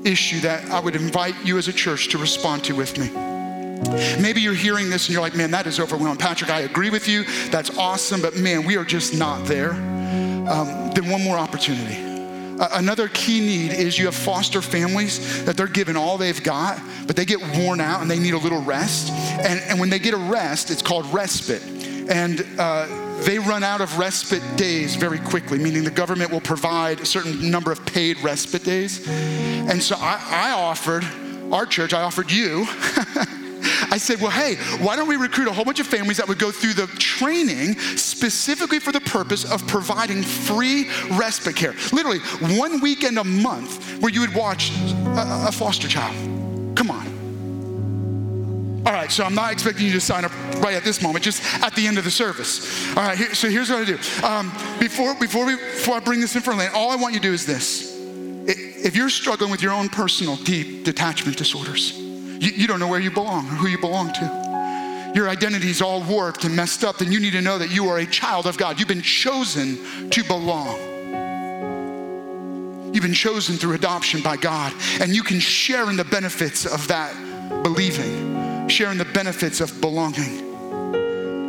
issue 0.04 0.40
that 0.42 0.70
I 0.72 0.80
would 0.80 0.96
invite 0.96 1.36
you 1.44 1.58
as 1.58 1.68
a 1.68 1.74
church 1.74 2.10
to 2.10 2.18
respond 2.18 2.64
to 2.66 2.76
with 2.76 2.98
me. 2.98 3.10
Maybe 4.22 4.42
you're 4.42 4.54
hearing 4.54 4.90
this 4.90 5.08
and 5.08 5.14
you're 5.14 5.22
like, 5.22 5.36
man, 5.36 5.52
that 5.52 5.66
is 5.66 5.80
overwhelming. 5.80 6.18
Patrick, 6.18 6.50
I 6.50 6.62
agree 6.62 6.90
with 6.90 7.08
you. 7.08 7.24
That's 7.50 7.78
awesome, 7.78 8.22
but 8.22 8.36
man, 8.36 8.66
we 8.66 8.76
are 8.76 8.84
just 8.84 9.18
not 9.18 9.46
there. 9.46 9.72
Um, 9.72 10.92
then 10.94 11.10
one 11.10 11.24
more 11.24 11.38
opportunity. 11.38 12.10
Uh, 12.60 12.68
another 12.74 13.08
key 13.08 13.40
need 13.40 13.72
is 13.72 13.98
you 13.98 14.06
have 14.06 14.16
foster 14.16 14.62
families 14.62 15.46
that 15.46 15.56
they're 15.56 15.68
given 15.68 15.96
all 15.96 16.18
they've 16.18 16.44
got, 16.44 16.82
but 17.08 17.16
they 17.16 17.24
get 17.24 17.40
worn 17.58 17.80
out 17.80 18.02
and 18.02 18.12
they 18.12 18.20
need 18.20 18.34
a 18.34 18.38
little 18.38 18.62
rest. 18.62 19.12
And, 19.12 19.62
and 19.62 19.80
when 19.80 19.90
they 19.90 20.00
get 20.00 20.14
a 20.14 20.18
rest, 20.18 20.70
it's 20.70 20.82
called 20.82 21.06
respite. 21.14 21.64
And 22.10 22.46
uh, 22.58 22.86
they 23.26 23.40
run 23.40 23.64
out 23.64 23.82
of 23.82 23.98
respite 23.98 24.44
days 24.56 24.96
very 24.96 25.20
quickly, 25.20 25.58
meaning 25.58 25.84
the 25.84 25.92
government 25.92 26.32
will 26.32 26.42
provide 26.42 27.00
a 27.02 27.06
certain 27.06 27.50
number 27.50 27.72
of 27.72 27.86
paid 27.86 28.20
respite 28.22 28.64
days. 28.64 29.08
And 29.08 29.82
so 29.82 29.96
I, 30.00 30.22
I 30.30 30.52
offered, 30.52 31.06
our 31.52 31.66
church, 31.66 31.94
I 31.94 32.02
offered 32.02 32.32
you. 32.32 32.66
I 33.92 33.98
said, 33.98 34.22
well, 34.22 34.32
hey, 34.32 34.56
why 34.84 34.96
don't 34.96 35.08
we 35.08 35.16
recruit 35.16 35.48
a 35.48 35.52
whole 35.52 35.66
bunch 35.66 35.80
of 35.80 35.88
families 35.88 36.18
that 36.18 36.28
would 36.28 36.40
go 36.40 36.52
through 36.52 36.74
the 36.74 36.88
training 36.98 37.78
specifically 37.98 38.80
for 38.80 38.92
the 38.92 39.02
purpose 39.02 39.50
of 39.50 39.66
providing 39.68 40.24
free 40.24 40.90
respite 41.12 41.56
care? 41.56 41.74
Literally, 41.92 42.20
one 42.58 42.80
weekend 42.82 43.18
a 43.18 43.24
month 43.24 44.02
where 44.02 44.12
you 44.12 44.22
would 44.22 44.34
watch 44.34 44.72
a, 44.72 45.48
a 45.48 45.52
foster 45.52 45.88
child. 45.88 46.16
Come 46.76 46.92
on. 46.92 47.09
All 48.90 48.96
right, 48.96 49.12
so 49.12 49.24
I'm 49.24 49.36
not 49.36 49.52
expecting 49.52 49.86
you 49.86 49.92
to 49.92 50.02
sign 50.02 50.26
up 50.26 50.32
right 50.64 50.74
at 50.74 50.84
this 50.84 51.00
moment, 51.00 51.24
just 51.24 51.44
at 51.62 51.76
the 51.76 51.86
end 51.86 52.00
of 52.00 52.06
the 52.06 52.10
service. 52.10 52.90
All 52.98 53.04
right, 53.04 53.16
here, 53.16 53.36
so 53.36 53.48
here's 53.48 53.70
what 53.70 53.84
I 53.84 53.86
do. 53.86 54.00
Um, 54.26 54.50
before, 54.80 55.14
before, 55.14 55.46
we, 55.46 55.58
before 55.58 55.98
I 55.98 56.00
bring 56.00 56.20
this 56.20 56.36
in 56.36 56.42
for 56.42 56.56
Lane, 56.56 56.72
all 56.74 56.90
I 56.90 56.96
want 56.96 57.14
you 57.14 57.20
to 57.20 57.28
do 57.28 57.32
is 57.32 57.46
this. 57.46 57.96
If 58.48 58.96
you're 58.96 59.12
struggling 59.12 59.52
with 59.52 59.62
your 59.62 59.74
own 59.74 59.90
personal 59.90 60.38
deep 60.38 60.86
detachment 60.86 61.38
disorders, 61.38 61.96
you, 62.00 62.50
you 62.50 62.68
don't 62.68 62.80
know 62.80 62.88
where 62.88 63.00
you 63.00 63.12
belong 63.12 63.46
or 63.46 63.52
who 63.52 63.68
you 63.68 63.78
belong 63.78 64.12
to. 64.14 65.12
Your 65.14 65.30
identity 65.30 65.70
is 65.70 65.84
all 65.84 66.02
warped 66.02 66.44
and 66.46 66.56
messed 66.56 66.84
up, 66.84 66.98
then 66.98 67.12
you 67.12 67.20
need 67.20 67.34
to 67.34 67.42
know 67.42 67.60
that 67.60 67.70
you 67.70 67.90
are 67.90 68.00
a 68.00 68.08
child 68.08 68.48
of 68.48 68.58
God. 68.58 68.80
You've 68.80 68.88
been 68.88 69.04
chosen 69.04 70.10
to 70.10 70.24
belong. 70.24 70.76
You've 72.92 73.04
been 73.04 73.14
chosen 73.14 73.56
through 73.58 73.76
adoption 73.76 74.24
by 74.24 74.38
God, 74.38 74.74
and 75.00 75.16
you 75.16 75.22
can 75.22 75.40
share 75.40 75.92
in 75.92 75.96
the 75.96 76.06
benefits 76.06 76.66
of 76.66 76.88
that 76.88 77.14
believing, 77.62 78.39
share 78.70 78.92
in 78.92 78.98
the 78.98 79.06
benefits 79.06 79.62
of 79.62 79.82
belonging. 79.82 80.48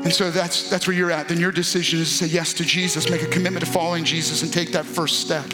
And 0.05 0.13
so 0.13 0.31
that's, 0.31 0.71
that's 0.71 0.87
where 0.87 0.97
you're 0.97 1.11
at. 1.11 1.29
Then 1.29 1.39
your 1.39 1.53
decision 1.53 2.01
is 2.01 2.09
to 2.09 2.25
say 2.25 2.33
yes 2.33 2.55
to 2.55 2.65
Jesus, 2.65 3.11
make 3.11 3.23
a 3.23 3.27
commitment 3.27 3.65
to 3.65 3.71
following 3.71 4.05
Jesus, 4.05 4.43
and 4.43 4.53
take 4.53 4.73
that 4.73 4.87
first 4.87 5.21
step. 5.21 5.45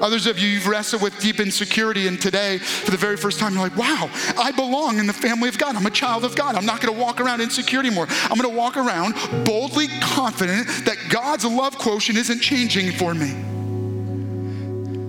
Others 0.00 0.26
of 0.26 0.38
you, 0.38 0.48
you've 0.48 0.66
wrestled 0.66 1.02
with 1.02 1.18
deep 1.18 1.40
insecurity, 1.40 2.06
and 2.06 2.20
today, 2.20 2.58
for 2.58 2.90
the 2.90 2.96
very 2.96 3.16
first 3.16 3.40
time, 3.40 3.54
you're 3.54 3.62
like, 3.62 3.76
wow, 3.76 4.08
I 4.38 4.52
belong 4.52 4.98
in 4.98 5.06
the 5.06 5.12
family 5.12 5.48
of 5.48 5.58
God. 5.58 5.74
I'm 5.74 5.86
a 5.86 5.90
child 5.90 6.24
of 6.24 6.36
God. 6.36 6.54
I'm 6.54 6.66
not 6.66 6.80
going 6.80 6.94
to 6.94 7.00
walk 7.00 7.20
around 7.20 7.40
insecure 7.40 7.80
anymore. 7.80 8.06
I'm 8.08 8.38
going 8.38 8.48
to 8.48 8.56
walk 8.56 8.76
around 8.76 9.14
boldly 9.44 9.88
confident 10.00 10.68
that 10.84 10.96
God's 11.08 11.44
love 11.44 11.76
quotient 11.78 12.18
isn't 12.18 12.40
changing 12.40 12.92
for 12.92 13.14
me. 13.14 13.57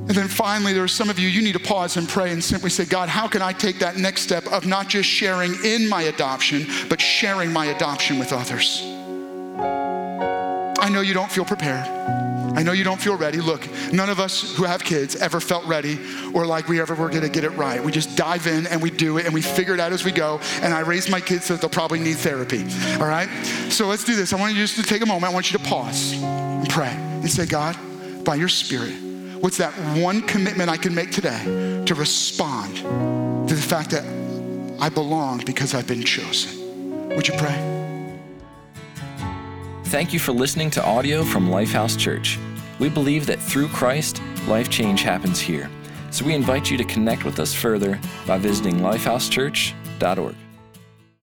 And 0.10 0.18
then 0.18 0.28
finally, 0.28 0.74
there 0.74 0.84
are 0.84 0.88
some 0.88 1.12
of 1.12 1.20
you, 1.20 1.28
you 1.28 1.44
need 1.44 1.54
to 1.54 1.60
pause 1.60 1.96
and 1.96 2.10
pray 2.10 2.32
and 2.32 2.44
simply 2.44 2.72
say, 2.72 2.84
God, 2.84 3.10
how 3.10 3.28
can 3.28 3.44
I 3.44 3.54
take 3.54 3.78
that 3.78 3.96
next 3.96 4.24
step 4.24 4.48
of 4.48 4.66
not 4.66 4.90
just 4.90 5.08
sharing 5.08 5.54
in 5.64 5.88
my 5.88 6.02
adoption, 6.02 6.66
but 6.90 7.00
sharing 7.00 7.54
my 7.54 7.68
adoption 7.68 8.18
with 8.18 8.34
others? 8.34 8.82
I 10.80 10.90
know 10.92 11.02
you 11.02 11.14
don't 11.14 11.32
feel 11.32 11.46
prepared. 11.46 11.86
I 12.58 12.64
know 12.64 12.72
you 12.72 12.84
don't 12.84 13.00
feel 13.00 13.16
ready. 13.18 13.40
Look, 13.40 13.68
none 13.94 14.10
of 14.10 14.20
us 14.20 14.56
who 14.56 14.64
have 14.64 14.84
kids 14.84 15.16
ever 15.16 15.40
felt 15.40 15.64
ready 15.66 16.00
or 16.34 16.48
like 16.48 16.68
we 16.68 16.82
ever 16.82 16.96
were 16.96 17.10
gonna 17.10 17.30
get 17.30 17.44
it 17.44 17.52
right. 17.52 17.84
We 17.84 17.92
just 17.92 18.18
dive 18.18 18.48
in 18.48 18.66
and 18.66 18.82
we 18.82 18.90
do 18.90 19.20
it 19.20 19.26
and 19.26 19.34
we 19.34 19.44
figure 19.44 19.76
it 19.76 19.80
out 19.80 19.94
as 19.94 20.04
we 20.04 20.12
go. 20.12 20.40
And 20.64 20.74
I 20.74 20.80
raise 20.80 21.08
my 21.08 21.22
kids 21.22 21.46
so 21.46 21.56
they'll 21.56 21.70
probably 21.70 22.00
need 22.00 22.18
therapy. 22.18 22.66
All 22.94 23.08
right? 23.08 23.30
So 23.70 23.86
let's 23.86 24.04
do 24.04 24.16
this. 24.16 24.34
I 24.34 24.40
want 24.40 24.56
you 24.56 24.60
just 24.60 24.76
to 24.78 24.84
take 24.84 25.04
a 25.04 25.06
moment. 25.06 25.32
I 25.32 25.34
want 25.36 25.52
you 25.52 25.60
to 25.60 25.64
pause 25.66 26.14
and 26.14 26.68
pray 26.68 26.90
and 26.90 27.30
say, 27.30 27.46
God, 27.46 27.78
by 28.26 28.34
your 28.34 28.50
spirit, 28.50 29.09
what's 29.42 29.58
that 29.58 29.74
one 29.98 30.22
commitment 30.22 30.70
I 30.70 30.78
can 30.78 30.94
make 30.94 31.12
today 31.12 31.84
to 31.86 31.96
respond 31.96 32.78
to 33.48 33.56
the 33.56 33.62
fact 33.62 33.92
that 33.92 34.04
I 34.80 34.90
belong 34.90 35.44
because 35.46 35.74
I've 35.74 35.88
been 35.88 36.04
chosen? 36.04 37.10
Would 37.10 37.28
you 37.28 37.34
pray? 37.38 37.80
Thank 39.86 40.14
you 40.14 40.20
for 40.20 40.32
listening 40.32 40.70
to 40.72 40.86
audio 40.86 41.24
from 41.24 41.50
Lifehouse 41.50 41.98
Church. 41.98 42.38
We 42.80 42.90
believe 42.90 43.26
that 43.26 43.40
through 43.40 43.70
Christ, 43.70 44.22
life 44.48 44.70
change 44.70 45.02
happens 45.02 45.40
here. 45.40 45.70
So 46.12 46.26
we 46.26 46.34
invite 46.34 46.70
you 46.70 46.78
to 46.78 46.84
connect 46.84 47.26
with 47.26 47.40
us 47.40 47.54
further 47.54 48.00
by 48.26 48.38
visiting 48.38 48.78
lifehousechurch.org. 48.78 50.36